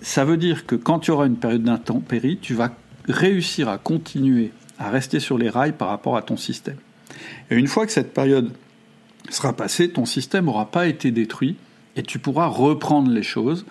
ça 0.00 0.24
veut 0.24 0.36
dire 0.36 0.66
que 0.66 0.74
quand 0.74 0.98
tu 0.98 1.12
auras 1.12 1.26
une 1.26 1.36
période 1.36 1.62
d'intempérie, 1.62 2.38
tu 2.42 2.54
vas 2.54 2.74
réussir 3.06 3.68
à 3.68 3.78
continuer 3.78 4.50
à 4.80 4.90
rester 4.90 5.20
sur 5.20 5.38
les 5.38 5.48
rails 5.48 5.72
par 5.72 5.88
rapport 5.88 6.16
à 6.16 6.22
ton 6.22 6.36
système. 6.36 6.78
Et 7.50 7.54
une 7.54 7.68
fois 7.68 7.86
que 7.86 7.92
cette 7.92 8.12
période 8.12 8.50
sera 9.30 9.52
passée, 9.52 9.90
ton 9.90 10.06
système 10.06 10.46
n'aura 10.46 10.70
pas 10.70 10.88
été 10.88 11.12
détruit 11.12 11.56
et 11.94 12.02
tu 12.02 12.18
pourras 12.18 12.46
reprendre 12.46 13.12
les 13.12 13.22
choses 13.22 13.64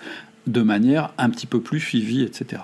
de 0.48 0.62
manière 0.62 1.14
un 1.18 1.30
petit 1.30 1.48
peu 1.48 1.60
plus 1.60 1.82
suivie, 1.82 2.24
etc. 2.24 2.62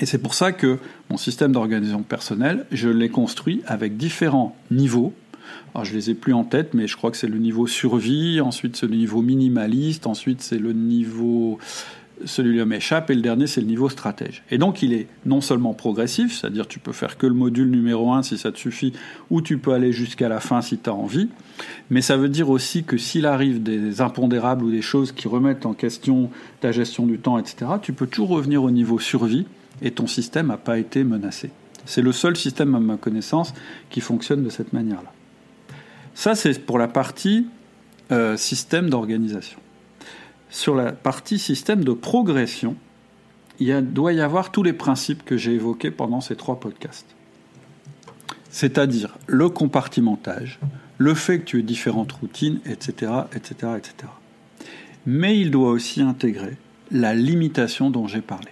Et 0.00 0.06
c'est 0.06 0.18
pour 0.18 0.34
ça 0.34 0.52
que 0.52 0.78
mon 1.10 1.16
système 1.16 1.52
d'organisation 1.52 2.02
personnelle, 2.02 2.66
je 2.70 2.88
l'ai 2.88 3.08
construit 3.08 3.62
avec 3.66 3.96
différents 3.96 4.56
niveaux. 4.70 5.12
Alors 5.74 5.84
je 5.84 5.94
les 5.94 6.10
ai 6.10 6.14
plus 6.14 6.34
en 6.34 6.44
tête, 6.44 6.74
mais 6.74 6.86
je 6.86 6.96
crois 6.96 7.10
que 7.10 7.16
c'est 7.16 7.28
le 7.28 7.38
niveau 7.38 7.66
survie, 7.66 8.40
ensuite 8.40 8.76
c'est 8.76 8.86
le 8.86 8.96
niveau 8.96 9.22
minimaliste, 9.22 10.06
ensuite 10.06 10.42
c'est 10.42 10.58
le 10.58 10.72
niveau 10.72 11.58
celui-là 12.24 12.64
m'échappe, 12.64 13.10
et 13.10 13.14
le 13.14 13.20
dernier, 13.20 13.46
c'est 13.46 13.60
le 13.60 13.66
niveau 13.66 13.88
stratège. 13.88 14.42
Et 14.50 14.58
donc, 14.58 14.82
il 14.82 14.92
est 14.92 15.06
non 15.26 15.40
seulement 15.40 15.74
progressif, 15.74 16.36
c'est-à-dire 16.36 16.66
tu 16.66 16.78
peux 16.78 16.92
faire 16.92 17.16
que 17.16 17.26
le 17.26 17.34
module 17.34 17.70
numéro 17.70 18.12
1 18.12 18.22
si 18.22 18.38
ça 18.38 18.52
te 18.52 18.58
suffit, 18.58 18.92
ou 19.30 19.40
tu 19.40 19.58
peux 19.58 19.72
aller 19.72 19.92
jusqu'à 19.92 20.28
la 20.28 20.40
fin 20.40 20.60
si 20.60 20.78
tu 20.78 20.90
as 20.90 20.94
envie, 20.94 21.28
mais 21.90 22.02
ça 22.02 22.16
veut 22.16 22.28
dire 22.28 22.50
aussi 22.50 22.84
que 22.84 22.96
s'il 22.98 23.26
arrive 23.26 23.62
des 23.62 24.00
impondérables 24.00 24.64
ou 24.64 24.70
des 24.70 24.82
choses 24.82 25.12
qui 25.12 25.28
remettent 25.28 25.66
en 25.66 25.74
question 25.74 26.30
ta 26.60 26.72
gestion 26.72 27.06
du 27.06 27.18
temps, 27.18 27.38
etc., 27.38 27.72
tu 27.80 27.92
peux 27.92 28.06
toujours 28.06 28.30
revenir 28.30 28.62
au 28.62 28.70
niveau 28.70 28.98
survie, 28.98 29.46
et 29.82 29.90
ton 29.90 30.06
système 30.06 30.48
n'a 30.48 30.56
pas 30.56 30.78
été 30.78 31.04
menacé. 31.04 31.50
C'est 31.84 32.02
le 32.02 32.12
seul 32.12 32.36
système, 32.36 32.74
à 32.74 32.80
ma 32.80 32.96
connaissance, 32.96 33.54
qui 33.90 34.00
fonctionne 34.00 34.42
de 34.42 34.50
cette 34.50 34.72
manière-là. 34.72 35.12
Ça, 36.14 36.34
c'est 36.34 36.58
pour 36.66 36.78
la 36.78 36.88
partie 36.88 37.46
euh, 38.10 38.36
système 38.36 38.90
d'organisation 38.90 39.60
sur 40.50 40.74
la 40.74 40.92
partie 40.92 41.38
système 41.38 41.84
de 41.84 41.92
progression, 41.92 42.76
il 43.60 43.80
doit 43.92 44.12
y 44.12 44.20
avoir 44.20 44.50
tous 44.50 44.62
les 44.62 44.72
principes 44.72 45.24
que 45.24 45.36
j'ai 45.36 45.54
évoqués 45.54 45.90
pendant 45.90 46.20
ces 46.20 46.36
trois 46.36 46.60
podcasts. 46.60 47.14
C'est-à-dire 48.50 49.18
le 49.26 49.48
compartimentage, 49.48 50.58
le 50.96 51.14
fait 51.14 51.40
que 51.40 51.44
tu 51.44 51.58
aies 51.60 51.64
différentes 51.64 52.12
routines, 52.12 52.60
etc., 52.64 53.12
etc., 53.34 53.72
etc. 53.76 53.94
Mais 55.06 55.38
il 55.38 55.50
doit 55.50 55.70
aussi 55.70 56.00
intégrer 56.00 56.56
la 56.90 57.14
limitation 57.14 57.90
dont 57.90 58.06
j'ai 58.06 58.22
parlé. 58.22 58.48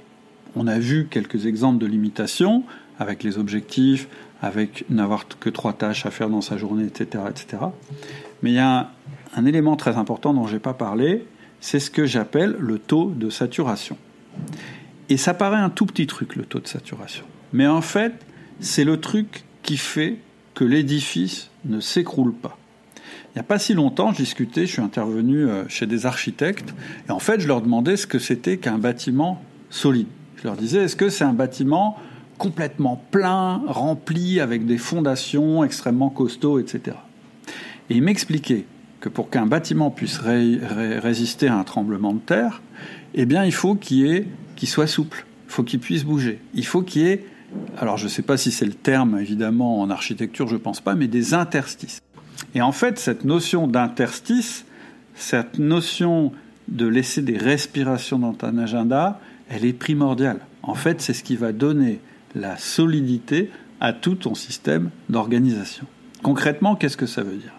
On 0.56 0.66
a 0.66 0.78
vu 0.78 1.06
quelques 1.08 1.46
exemples 1.46 1.78
de 1.78 1.86
limitation 1.86 2.64
avec 2.98 3.22
les 3.22 3.38
objectifs, 3.38 4.08
avec 4.42 4.84
n'avoir 4.90 5.28
que 5.28 5.50
trois 5.50 5.74
tâches 5.74 6.06
à 6.06 6.10
faire 6.10 6.30
dans 6.30 6.40
sa 6.40 6.56
journée, 6.56 6.84
etc., 6.84 7.24
etc. 7.28 7.62
Mais 8.42 8.50
il 8.50 8.54
y 8.54 8.58
a 8.58 8.78
un, 8.78 8.88
un 9.36 9.44
élément 9.44 9.76
très 9.76 9.96
important 9.96 10.32
dont 10.32 10.46
je 10.46 10.54
n'ai 10.54 10.60
pas 10.60 10.74
parlé, 10.74 11.26
c'est 11.60 11.78
ce 11.78 11.90
que 11.90 12.06
j'appelle 12.06 12.56
le 12.58 12.78
taux 12.78 13.12
de 13.14 13.28
saturation. 13.28 13.98
Et 15.08 15.16
ça 15.16 15.34
paraît 15.34 15.58
un 15.58 15.70
tout 15.70 15.86
petit 15.86 16.06
truc, 16.06 16.36
le 16.36 16.44
taux 16.44 16.58
de 16.58 16.66
saturation. 16.66 17.24
Mais 17.52 17.66
en 17.66 17.82
fait, 17.82 18.14
c'est 18.60 18.84
le 18.84 18.98
truc 18.98 19.44
qui 19.62 19.76
fait 19.76 20.16
que 20.54 20.64
l'édifice 20.64 21.50
ne 21.64 21.80
s'écroule 21.80 22.32
pas. 22.32 22.58
Il 22.96 23.38
n'y 23.38 23.40
a 23.40 23.44
pas 23.44 23.58
si 23.58 23.74
longtemps, 23.74 24.12
je 24.12 24.16
discutais, 24.16 24.66
je 24.66 24.72
suis 24.72 24.82
intervenu 24.82 25.44
euh, 25.44 25.68
chez 25.68 25.86
des 25.86 26.06
architectes, 26.06 26.74
et 27.08 27.12
en 27.12 27.18
fait, 27.18 27.40
je 27.40 27.46
leur 27.46 27.60
demandais 27.60 27.96
ce 27.96 28.06
que 28.06 28.18
c'était 28.18 28.56
qu'un 28.56 28.78
bâtiment 28.78 29.42
solide. 29.68 30.08
Je 30.36 30.44
leur 30.44 30.56
disais, 30.56 30.84
est-ce 30.84 30.96
que 30.96 31.08
c'est 31.08 31.24
un 31.24 31.32
bâtiment 31.32 31.96
complètement 32.38 33.02
plein, 33.10 33.62
rempli, 33.66 34.40
avec 34.40 34.66
des 34.66 34.78
fondations 34.78 35.64
extrêmement 35.64 36.10
costauds, 36.10 36.58
etc. 36.58 36.96
Et 37.88 37.96
ils 37.96 38.02
m'expliquaient 38.02 38.66
que 39.00 39.08
pour 39.08 39.30
qu'un 39.30 39.46
bâtiment 39.46 39.90
puisse 39.90 40.18
résister 40.18 41.48
à 41.48 41.56
un 41.56 41.64
tremblement 41.64 42.12
de 42.12 42.18
terre, 42.18 42.60
eh 43.14 43.24
bien, 43.24 43.44
il 43.44 43.52
faut 43.52 43.74
qu'il 43.74 44.26
soit 44.64 44.86
souple, 44.86 45.26
il 45.46 45.52
faut 45.52 45.62
qu'il 45.62 45.80
puisse 45.80 46.04
bouger, 46.04 46.40
il 46.54 46.66
faut 46.66 46.82
qu'il 46.82 47.02
y 47.02 47.06
ait, 47.06 47.24
alors 47.78 47.96
je 47.96 48.04
ne 48.04 48.08
sais 48.10 48.22
pas 48.22 48.36
si 48.36 48.50
c'est 48.50 48.66
le 48.66 48.74
terme 48.74 49.18
évidemment 49.18 49.80
en 49.80 49.88
architecture, 49.88 50.48
je 50.48 50.56
pense 50.56 50.80
pas, 50.80 50.94
mais 50.94 51.08
des 51.08 51.32
interstices. 51.32 52.00
Et 52.54 52.60
en 52.60 52.72
fait, 52.72 52.98
cette 52.98 53.24
notion 53.24 53.66
d'interstice, 53.66 54.66
cette 55.14 55.58
notion 55.58 56.32
de 56.68 56.86
laisser 56.86 57.22
des 57.22 57.38
respirations 57.38 58.18
dans 58.18 58.34
ton 58.34 58.58
agenda, 58.58 59.20
elle 59.48 59.64
est 59.64 59.72
primordiale. 59.72 60.40
En 60.62 60.74
fait, 60.74 61.00
c'est 61.00 61.12
ce 61.12 61.22
qui 61.22 61.36
va 61.36 61.52
donner 61.52 62.00
la 62.34 62.56
solidité 62.56 63.50
à 63.80 63.92
tout 63.92 64.14
ton 64.14 64.34
système 64.34 64.90
d'organisation. 65.08 65.86
Concrètement, 66.22 66.76
qu'est-ce 66.76 66.96
que 66.96 67.06
ça 67.06 67.22
veut 67.22 67.36
dire? 67.36 67.52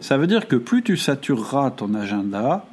Ça 0.00 0.18
veut 0.18 0.26
dire 0.26 0.48
que 0.48 0.56
plus 0.56 0.82
tu 0.82 0.96
satureras 0.96 1.70
ton 1.70 1.94
agenda, 1.94 2.66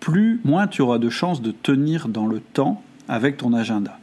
plus 0.00 0.40
moins 0.44 0.66
tu 0.66 0.82
auras 0.82 0.98
de 0.98 1.10
chances 1.10 1.42
de 1.42 1.50
tenir 1.50 2.08
dans 2.08 2.26
le 2.26 2.40
temps 2.40 2.82
avec 3.08 3.36
ton 3.36 3.52
agenda. 3.52 3.98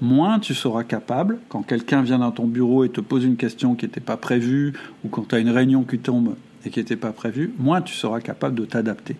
Moins 0.00 0.38
tu 0.38 0.54
seras 0.54 0.84
capable, 0.84 1.38
quand 1.48 1.62
quelqu'un 1.62 2.02
vient 2.02 2.18
dans 2.18 2.30
ton 2.30 2.46
bureau 2.46 2.84
et 2.84 2.90
te 2.90 3.00
pose 3.00 3.24
une 3.24 3.36
question 3.36 3.74
qui 3.74 3.86
n'était 3.86 4.00
pas 4.00 4.16
prévue, 4.16 4.74
ou 5.04 5.08
quand 5.08 5.28
tu 5.28 5.34
as 5.34 5.38
une 5.38 5.50
réunion 5.50 5.84
qui 5.84 5.98
tombe 5.98 6.36
et 6.64 6.70
qui 6.70 6.80
n'était 6.80 6.96
pas 6.96 7.12
prévue, 7.12 7.52
moins 7.58 7.80
tu 7.80 7.94
seras 7.94 8.20
capable 8.20 8.54
de 8.54 8.66
t'adapter. 8.66 9.16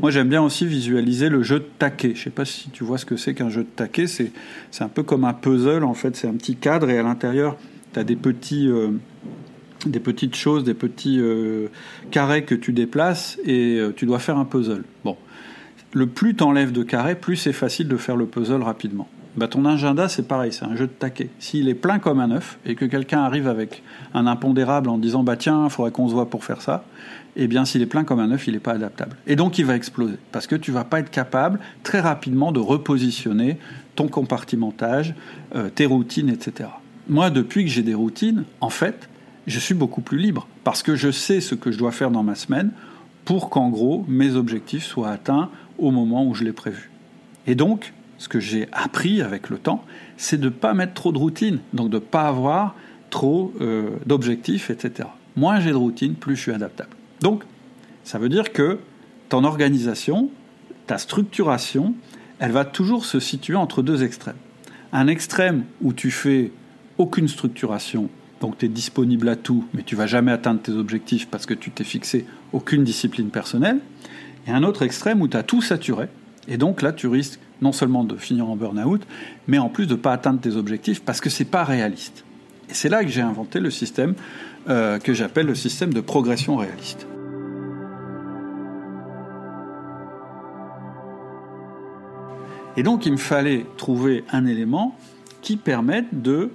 Moi, 0.00 0.10
j'aime 0.10 0.28
bien 0.28 0.42
aussi 0.42 0.66
visualiser 0.66 1.28
le 1.28 1.42
jeu 1.42 1.60
de 1.60 1.66
taquet. 1.78 2.12
Je 2.14 2.20
ne 2.20 2.24
sais 2.24 2.30
pas 2.30 2.44
si 2.44 2.70
tu 2.70 2.84
vois 2.84 2.98
ce 2.98 3.04
que 3.06 3.16
c'est 3.16 3.34
qu'un 3.34 3.48
jeu 3.48 3.62
de 3.62 3.68
taquet. 3.68 4.06
C'est, 4.06 4.32
un 4.80 4.88
peu 4.88 5.02
comme 5.02 5.24
un 5.24 5.34
puzzle, 5.34 5.84
en 5.84 5.94
fait. 5.94 6.16
C'est 6.16 6.28
un 6.28 6.34
petit 6.34 6.56
cadre 6.56 6.90
et 6.90 6.98
à 6.98 7.02
l'intérieur, 7.02 7.56
tu 7.92 8.00
as 8.00 8.04
des 8.04 8.16
petits, 8.16 8.68
euh, 8.68 8.90
des 9.86 10.00
petites 10.00 10.36
choses, 10.36 10.64
des 10.64 10.74
petits 10.74 11.18
euh, 11.20 11.68
carrés 12.10 12.44
que 12.44 12.54
tu 12.54 12.72
déplaces 12.72 13.38
et 13.44 13.78
euh, 13.78 13.92
tu 13.94 14.06
dois 14.06 14.18
faire 14.18 14.38
un 14.38 14.44
puzzle. 14.44 14.84
Bon, 15.04 15.16
le 15.92 16.06
plus 16.06 16.34
tu 16.34 16.42
enlèves 16.42 16.72
de 16.72 16.82
carrés, 16.82 17.14
plus 17.14 17.36
c'est 17.36 17.52
facile 17.52 17.88
de 17.88 17.96
faire 17.96 18.16
le 18.16 18.26
puzzle 18.26 18.62
rapidement. 18.62 19.08
Bah, 19.36 19.48
ton 19.48 19.66
agenda, 19.66 20.08
c'est 20.08 20.26
pareil, 20.26 20.50
c'est 20.50 20.64
un 20.64 20.76
jeu 20.76 20.86
de 20.86 20.92
taquet. 20.92 21.28
S'il 21.38 21.68
est 21.68 21.74
plein 21.74 21.98
comme 21.98 22.20
un 22.20 22.30
œuf 22.30 22.58
et 22.64 22.74
que 22.74 22.86
quelqu'un 22.86 23.20
arrive 23.20 23.48
avec 23.48 23.82
un 24.14 24.26
impondérable 24.26 24.88
en 24.88 24.96
disant 24.96 25.22
bah 25.22 25.36
tiens, 25.36 25.64
il 25.64 25.70
faudrait 25.70 25.90
qu'on 25.90 26.08
se 26.08 26.14
voit 26.14 26.30
pour 26.30 26.42
faire 26.42 26.62
ça, 26.62 26.84
eh 27.36 27.48
bien 27.48 27.64
s'il 27.64 27.82
est 27.82 27.86
plein 27.86 28.04
comme 28.04 28.20
un 28.20 28.30
œuf, 28.30 28.46
il 28.46 28.54
n'est 28.54 28.60
pas 28.60 28.72
adaptable. 28.72 29.16
Et 29.26 29.36
donc 29.36 29.58
il 29.58 29.64
va 29.64 29.76
exploser 29.76 30.16
parce 30.32 30.46
que 30.46 30.56
tu 30.56 30.72
vas 30.72 30.84
pas 30.84 31.00
être 31.00 31.10
capable 31.10 31.60
très 31.82 32.00
rapidement 32.00 32.52
de 32.52 32.60
repositionner 32.60 33.58
ton 33.94 34.08
compartimentage, 34.08 35.14
euh, 35.54 35.68
tes 35.68 35.86
routines, 35.86 36.28
etc. 36.28 36.70
Moi, 37.08 37.30
depuis 37.30 37.64
que 37.64 37.70
j'ai 37.70 37.82
des 37.82 37.94
routines, 37.94 38.44
en 38.60 38.70
fait, 38.70 39.08
je 39.46 39.58
suis 39.58 39.74
beaucoup 39.74 40.00
plus 40.00 40.18
libre 40.18 40.48
parce 40.64 40.82
que 40.82 40.96
je 40.96 41.10
sais 41.10 41.40
ce 41.40 41.54
que 41.54 41.70
je 41.70 41.78
dois 41.78 41.92
faire 41.92 42.10
dans 42.10 42.22
ma 42.22 42.34
semaine 42.34 42.70
pour 43.24 43.50
qu'en 43.50 43.68
gros 43.68 44.04
mes 44.08 44.34
objectifs 44.34 44.84
soient 44.84 45.10
atteints 45.10 45.50
au 45.78 45.90
moment 45.90 46.26
où 46.26 46.34
je 46.34 46.44
l'ai 46.44 46.52
prévu. 46.52 46.90
Et 47.46 47.54
donc, 47.54 47.92
ce 48.18 48.28
que 48.28 48.40
j'ai 48.40 48.68
appris 48.72 49.22
avec 49.22 49.50
le 49.50 49.58
temps, 49.58 49.84
c'est 50.16 50.38
de 50.38 50.46
ne 50.46 50.50
pas 50.50 50.74
mettre 50.74 50.94
trop 50.94 51.12
de 51.12 51.18
routine, 51.18 51.60
donc 51.74 51.90
de 51.90 51.96
ne 51.96 52.00
pas 52.00 52.28
avoir 52.28 52.74
trop 53.10 53.52
euh, 53.60 53.90
d'objectifs, 54.06 54.70
etc. 54.70 55.08
Moins 55.36 55.60
j'ai 55.60 55.70
de 55.70 55.76
routine, 55.76 56.14
plus 56.14 56.34
je 56.34 56.40
suis 56.40 56.52
adaptable. 56.52 56.95
Donc, 57.20 57.44
ça 58.04 58.18
veut 58.18 58.28
dire 58.28 58.52
que 58.52 58.78
ton 59.28 59.44
organisation, 59.44 60.30
ta 60.86 60.98
structuration, 60.98 61.94
elle 62.38 62.52
va 62.52 62.64
toujours 62.64 63.04
se 63.04 63.20
situer 63.20 63.56
entre 63.56 63.82
deux 63.82 64.02
extrêmes. 64.02 64.36
Un 64.92 65.08
extrême 65.08 65.64
où 65.80 65.92
tu 65.92 66.10
fais 66.10 66.52
aucune 66.98 67.28
structuration 67.28 68.08
donc 68.40 68.58
tu 68.58 68.66
es 68.66 68.68
disponible 68.68 69.28
à 69.28 69.36
tout, 69.36 69.64
mais 69.72 69.82
tu 69.82 69.96
vas 69.96 70.06
jamais 70.06 70.32
atteindre 70.32 70.60
tes 70.60 70.72
objectifs 70.72 71.28
parce 71.28 71.46
que 71.46 71.54
tu 71.54 71.70
t'es 71.70 71.84
fixé 71.84 72.26
aucune 72.52 72.84
discipline 72.84 73.30
personnelle. 73.30 73.80
Et 74.46 74.50
un 74.50 74.62
autre 74.62 74.82
extrême 74.82 75.22
où 75.22 75.28
tu 75.28 75.36
as 75.36 75.42
tout 75.42 75.62
saturé, 75.62 76.08
et 76.46 76.58
donc 76.58 76.82
là 76.82 76.92
tu 76.92 77.06
risques 77.06 77.40
non 77.62 77.72
seulement 77.72 78.04
de 78.04 78.16
finir 78.16 78.48
en 78.48 78.56
burn-out, 78.56 79.02
mais 79.46 79.58
en 79.58 79.70
plus 79.70 79.86
de 79.86 79.94
ne 79.94 79.98
pas 79.98 80.12
atteindre 80.12 80.40
tes 80.40 80.56
objectifs 80.56 81.02
parce 81.02 81.20
que 81.20 81.30
c'est 81.30 81.46
pas 81.46 81.64
réaliste. 81.64 82.24
Et 82.70 82.74
c'est 82.74 82.88
là 82.88 83.04
que 83.04 83.10
j'ai 83.10 83.22
inventé 83.22 83.60
le 83.60 83.70
système 83.70 84.14
euh, 84.68 84.98
que 84.98 85.14
j'appelle 85.14 85.46
le 85.46 85.54
système 85.54 85.94
de 85.94 86.00
progression 86.00 86.56
réaliste. 86.56 87.06
Et 92.76 92.82
donc 92.82 93.06
il 93.06 93.12
me 93.12 93.16
fallait 93.16 93.64
trouver 93.76 94.24
un 94.30 94.46
élément 94.46 94.96
qui 95.40 95.56
permette 95.56 96.22
de 96.22 96.50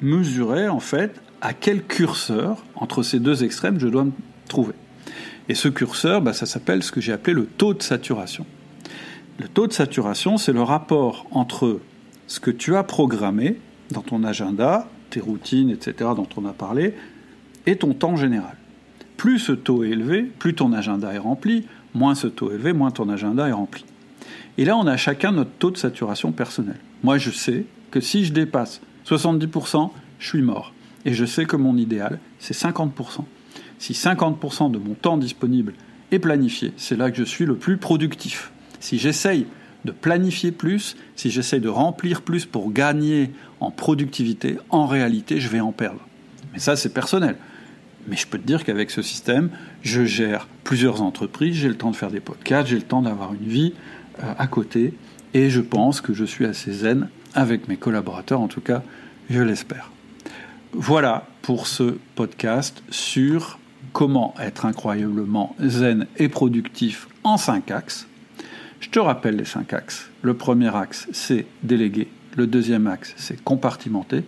mesurer 0.00 0.68
en 0.68 0.80
fait 0.80 1.20
à 1.40 1.52
quel 1.52 1.82
curseur 1.82 2.64
entre 2.76 3.02
ces 3.02 3.18
deux 3.18 3.44
extrêmes 3.44 3.80
je 3.80 3.88
dois 3.88 4.04
me 4.04 4.12
trouver. 4.48 4.74
Et 5.48 5.54
ce 5.54 5.68
curseur, 5.68 6.22
bah, 6.22 6.32
ça 6.32 6.46
s'appelle 6.46 6.82
ce 6.82 6.92
que 6.92 7.00
j'ai 7.00 7.12
appelé 7.12 7.34
le 7.34 7.46
taux 7.46 7.74
de 7.74 7.82
saturation. 7.82 8.46
Le 9.38 9.48
taux 9.48 9.66
de 9.66 9.72
saturation, 9.72 10.36
c'est 10.36 10.52
le 10.52 10.62
rapport 10.62 11.26
entre 11.32 11.80
ce 12.26 12.40
que 12.40 12.50
tu 12.50 12.76
as 12.76 12.82
programmé 12.82 13.58
dans 13.90 14.00
ton 14.00 14.24
agenda, 14.24 14.88
tes 15.14 15.20
routines, 15.20 15.70
etc., 15.70 16.10
dont 16.16 16.28
on 16.36 16.44
a 16.44 16.52
parlé, 16.52 16.94
et 17.66 17.76
ton 17.76 17.94
temps 17.94 18.16
général. 18.16 18.56
Plus 19.16 19.38
ce 19.38 19.52
taux 19.52 19.84
est 19.84 19.90
élevé, 19.90 20.22
plus 20.22 20.54
ton 20.54 20.72
agenda 20.72 21.12
est 21.12 21.18
rempli, 21.18 21.66
moins 21.94 22.16
ce 22.16 22.26
taux 22.26 22.50
est 22.50 22.56
élevé, 22.56 22.72
moins 22.72 22.90
ton 22.90 23.08
agenda 23.08 23.48
est 23.48 23.52
rempli. 23.52 23.84
Et 24.58 24.64
là, 24.64 24.76
on 24.76 24.86
a 24.88 24.96
chacun 24.96 25.30
notre 25.30 25.52
taux 25.52 25.70
de 25.70 25.76
saturation 25.76 26.32
personnel. 26.32 26.76
Moi, 27.04 27.18
je 27.18 27.30
sais 27.30 27.64
que 27.92 28.00
si 28.00 28.24
je 28.24 28.32
dépasse 28.32 28.80
70%, 29.06 29.90
je 30.18 30.28
suis 30.28 30.42
mort. 30.42 30.72
Et 31.04 31.14
je 31.14 31.24
sais 31.24 31.44
que 31.44 31.56
mon 31.56 31.76
idéal, 31.76 32.18
c'est 32.40 32.56
50%. 32.56 33.24
Si 33.78 33.92
50% 33.92 34.72
de 34.72 34.78
mon 34.78 34.94
temps 34.94 35.16
disponible 35.16 35.74
est 36.10 36.18
planifié, 36.18 36.72
c'est 36.76 36.96
là 36.96 37.10
que 37.10 37.16
je 37.16 37.24
suis 37.24 37.44
le 37.44 37.56
plus 37.56 37.76
productif. 37.76 38.50
Si 38.80 38.98
j'essaye 38.98 39.46
de 39.84 39.92
planifier 39.92 40.52
plus, 40.52 40.96
si 41.16 41.30
j'essaie 41.30 41.60
de 41.60 41.68
remplir 41.68 42.22
plus 42.22 42.46
pour 42.46 42.72
gagner 42.72 43.30
en 43.60 43.70
productivité, 43.70 44.58
en 44.70 44.86
réalité, 44.86 45.40
je 45.40 45.48
vais 45.48 45.60
en 45.60 45.72
perdre. 45.72 46.00
Mais 46.52 46.58
ça, 46.58 46.76
c'est 46.76 46.92
personnel. 46.92 47.36
Mais 48.06 48.16
je 48.16 48.26
peux 48.26 48.38
te 48.38 48.46
dire 48.46 48.64
qu'avec 48.64 48.90
ce 48.90 49.02
système, 49.02 49.50
je 49.82 50.04
gère 50.04 50.46
plusieurs 50.62 51.02
entreprises, 51.02 51.56
j'ai 51.56 51.68
le 51.68 51.76
temps 51.76 51.90
de 51.90 51.96
faire 51.96 52.10
des 52.10 52.20
podcasts, 52.20 52.68
j'ai 52.68 52.76
le 52.76 52.82
temps 52.82 53.02
d'avoir 53.02 53.32
une 53.34 53.48
vie 53.48 53.72
euh, 54.22 54.32
à 54.38 54.46
côté, 54.46 54.94
et 55.32 55.50
je 55.50 55.60
pense 55.60 56.00
que 56.00 56.12
je 56.12 56.24
suis 56.24 56.44
assez 56.44 56.72
zen 56.72 57.08
avec 57.34 57.68
mes 57.68 57.76
collaborateurs, 57.76 58.40
en 58.40 58.48
tout 58.48 58.60
cas, 58.60 58.82
je 59.30 59.40
l'espère. 59.40 59.90
Voilà 60.72 61.26
pour 61.42 61.66
ce 61.66 61.98
podcast 62.14 62.82
sur 62.90 63.58
comment 63.92 64.34
être 64.40 64.66
incroyablement 64.66 65.54
zen 65.60 66.06
et 66.16 66.28
productif 66.28 67.08
en 67.22 67.36
cinq 67.36 67.70
axes. 67.70 68.06
Je 68.84 68.90
te 68.90 68.98
rappelle 68.98 69.36
les 69.36 69.46
cinq 69.46 69.72
axes. 69.72 70.10
Le 70.20 70.34
premier 70.34 70.76
axe, 70.76 71.08
c'est 71.10 71.46
déléguer. 71.62 72.06
Le 72.36 72.46
deuxième 72.46 72.86
axe, 72.86 73.14
c'est 73.16 73.42
compartimenter. 73.42 74.24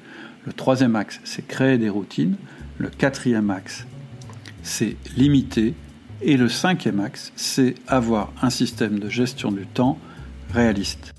Le 0.46 0.52
troisième 0.54 0.96
axe, 0.96 1.20
c'est 1.24 1.46
créer 1.46 1.76
des 1.76 1.90
routines. 1.90 2.36
Le 2.78 2.88
quatrième 2.88 3.50
axe, 3.50 3.86
c'est 4.62 4.96
limiter. 5.14 5.74
Et 6.22 6.38
le 6.38 6.48
cinquième 6.48 7.00
axe, 7.00 7.34
c'est 7.36 7.74
avoir 7.86 8.32
un 8.40 8.48
système 8.48 8.98
de 8.98 9.10
gestion 9.10 9.52
du 9.52 9.66
temps 9.66 9.98
réaliste. 10.54 11.12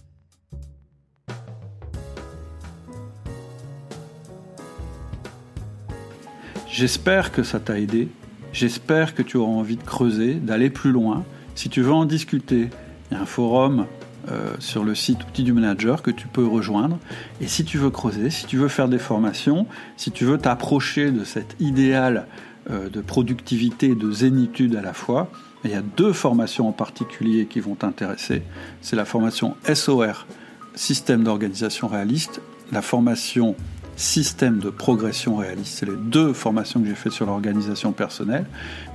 J'espère 6.67 7.32
que 7.32 7.43
ça 7.43 7.60
t'a 7.60 7.80
aidé. 7.80 8.10
J'espère 8.52 9.13
que 9.13 9.21
tu 9.21 9.38
auras 9.38 9.52
envie 9.52 9.78
de 9.78 9.84
creuser, 9.84 10.34
d'aller 10.34 10.71
plus 10.71 10.91
loin. 10.91 11.23
Si 11.54 11.69
tu 11.69 11.84
veux 11.84 11.93
en 11.93 12.06
discuter, 12.06 12.71
il 13.10 13.15
y 13.15 13.17
a 13.17 13.22
un 13.22 13.26
forum 13.26 13.86
euh, 14.30 14.56
sur 14.60 14.84
le 14.84 14.93
site 14.93 15.24
Outils 15.24 15.43
du 15.43 15.54
Manager 15.54 16.02
que 16.02 16.12
tu 16.12 16.28
peux 16.28 16.46
rejoindre. 16.46 17.00
Et 17.39 17.48
si 17.48 17.63
tu 17.63 17.78
veux 17.78 17.89
creuser, 17.89 18.30
si 18.30 18.46
tu 18.46 18.58
veux 18.58 18.67
faire 18.67 18.89
des 18.89 19.00
formations, 19.00 19.67
si 19.96 20.12
tu 20.12 20.26
veux 20.26 20.38
t'approcher 20.38 21.12
de 21.12 21.24
cet 21.24 21.56
idéal 21.62 22.28
euh, 22.70 22.89
de 22.89 23.00
productivité 23.00 23.91
et 23.91 23.96
de 23.96 24.12
zénitude 24.12 24.76
à 24.76 24.82
la 24.82 24.91
fois, 24.91 25.30
il 25.63 25.72
y 25.72 25.76
a 25.76 25.82
deux 25.82 26.12
formations 26.12 26.67
en 26.67 26.74
particulier 26.74 27.46
qui 27.46 27.62
vont 27.62 27.76
t'intéresser. 27.76 28.43
C'est 28.82 28.96
la 28.96 29.06
formation 29.06 29.56
SOR, 29.74 30.28
Système 30.76 31.24
d'organisation 31.24 31.88
réaliste, 31.88 32.41
la 32.72 32.82
formation 32.82 33.56
Système 33.96 34.60
de 34.60 34.70
progression 34.70 35.38
réaliste. 35.38 35.80
C'est 35.80 35.88
les 35.88 35.96
deux 35.96 36.32
formations 36.34 36.82
que 36.82 36.88
j'ai 36.88 36.93
faites 36.96 37.13
sur 37.13 37.26
l'organisation 37.26 37.93
personnelle. 37.93 38.46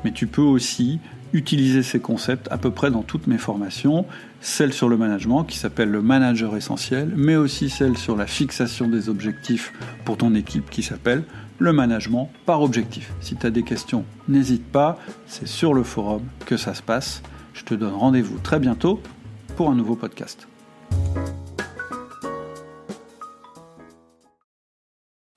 Mais 0.05 0.13
tu 0.13 0.29
peux 0.29 0.43
aussi 0.43 1.01
utiliser 1.33 1.83
ces 1.83 2.01
concepts 2.01 2.49
à 2.51 2.59
peu 2.59 2.71
près 2.71 2.91
dans 2.91 3.03
toutes 3.03 3.27
mes 3.27 3.39
formations, 3.39 4.07
celle 4.41 4.73
sur 4.73 4.89
le 4.89 4.97
management 4.97 5.45
qui 5.45 5.59
s'appelle 5.59 5.91
le 5.91 6.03
manager 6.03 6.57
essentiel, 6.57 7.13
mais 7.17 7.37
aussi 7.37 7.71
celle 7.71 7.97
sur 7.97 8.17
la 8.17 8.27
fixation 8.27 8.89
des 8.89 9.09
objectifs 9.09 9.73
pour 10.05 10.17
ton 10.17 10.35
équipe 10.35 10.69
qui 10.71 10.83
s'appelle 10.83 11.25
le 11.59 11.73
management 11.73 12.31
par 12.45 12.63
objectif. 12.63 13.13
Si 13.21 13.37
tu 13.37 13.47
as 13.47 13.51
des 13.51 13.63
questions, 13.63 14.05
n'hésite 14.29 14.65
pas, 14.65 14.99
c'est 15.27 15.47
sur 15.47 15.75
le 15.75 15.85
forum 15.85 16.23
que 16.45 16.57
ça 16.57 16.75
se 16.75 16.83
passe. 16.83 17.23
Je 17.55 17.65
te 17.65 17.75
donne 17.75 17.95
rendez-vous 17.95 18.39
très 18.39 18.59
bientôt 18.59 19.01
pour 19.57 19.71
un 19.71 19.75
nouveau 19.75 19.95
podcast. 19.95 20.49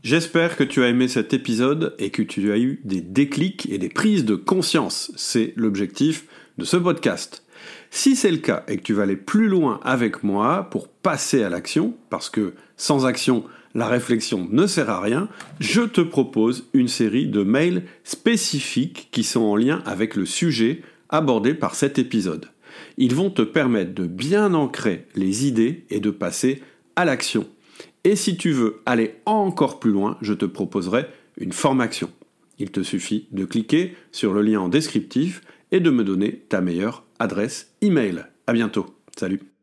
J'espère 0.06 0.56
que 0.56 0.64
tu 0.64 0.84
as 0.84 0.90
aimé 0.90 1.08
cet 1.08 1.34
épisode 1.34 1.96
et 1.98 2.12
que 2.12 2.22
tu 2.22 2.52
as 2.52 2.60
eu 2.60 2.80
des 2.84 3.02
déclics 3.02 3.68
et 3.72 3.80
des 3.80 3.90
prises 3.90 4.24
de 4.24 4.36
conscience. 4.36 5.12
C'est 5.16 5.54
l'objectif 5.56 6.28
de 6.60 6.64
ce 6.64 6.78
podcast. 6.78 7.44
Si 7.90 8.16
c'est 8.16 8.30
le 8.30 8.38
cas 8.38 8.64
et 8.68 8.78
que 8.78 8.84
tu 8.84 8.94
vas 8.94 9.02
aller 9.02 9.16
plus 9.16 9.48
loin 9.48 9.80
avec 9.84 10.22
moi 10.22 10.68
pour 10.70 10.90
passer 10.90 11.42
à 11.42 11.50
l'action, 11.50 11.96
parce 12.12 12.30
que 12.30 12.54
sans 12.78 13.08
action, 13.08 13.46
la 13.74 13.88
réflexion 13.88 14.48
ne 14.52 14.68
sert 14.68 14.92
à 14.92 15.02
rien, 15.02 15.28
je 15.60 15.82
te 15.82 16.02
propose 16.02 16.70
une 16.76 16.88
série 16.88 17.26
de 17.26 17.42
mails 17.42 17.82
spécifiques 18.04 19.08
qui 19.10 19.24
sont 19.24 19.42
en 19.42 19.56
lien 19.56 19.82
avec 19.88 20.16
le 20.16 20.28
sujet 20.28 20.84
abordé 21.10 21.56
par 21.56 21.74
cet 21.74 21.98
épisode. 21.98 22.52
Ils 23.00 23.16
vont 23.16 23.32
te 23.32 23.42
permettre 23.42 23.96
de 23.96 24.06
bien 24.06 24.54
ancrer 24.54 25.08
les 25.16 25.48
idées 25.48 25.88
et 25.90 26.00
de 26.00 26.12
passer 26.12 26.62
à 26.96 27.06
l'action. 27.06 27.48
Et 28.06 28.16
si 28.16 28.38
tu 28.38 28.52
veux 28.52 28.82
aller 28.86 29.16
encore 29.26 29.80
plus 29.80 29.92
loin, 29.92 30.18
je 30.22 30.34
te 30.34 30.46
proposerai 30.46 31.08
une 31.38 31.52
formation. 31.52 32.12
Il 32.60 32.72
te 32.72 32.84
suffit 32.84 33.28
de 33.32 33.46
cliquer 33.46 33.96
sur 34.12 34.34
le 34.34 34.44
lien 34.44 34.62
en 34.62 34.70
descriptif 34.70 35.42
et 35.72 35.80
de 35.80 35.90
me 35.90 36.04
donner 36.04 36.46
ta 36.48 36.62
meilleure 36.62 37.04
adresse 37.18 37.74
email. 37.82 38.26
À 38.46 38.54
bientôt. 38.54 38.86
Salut. 39.18 39.55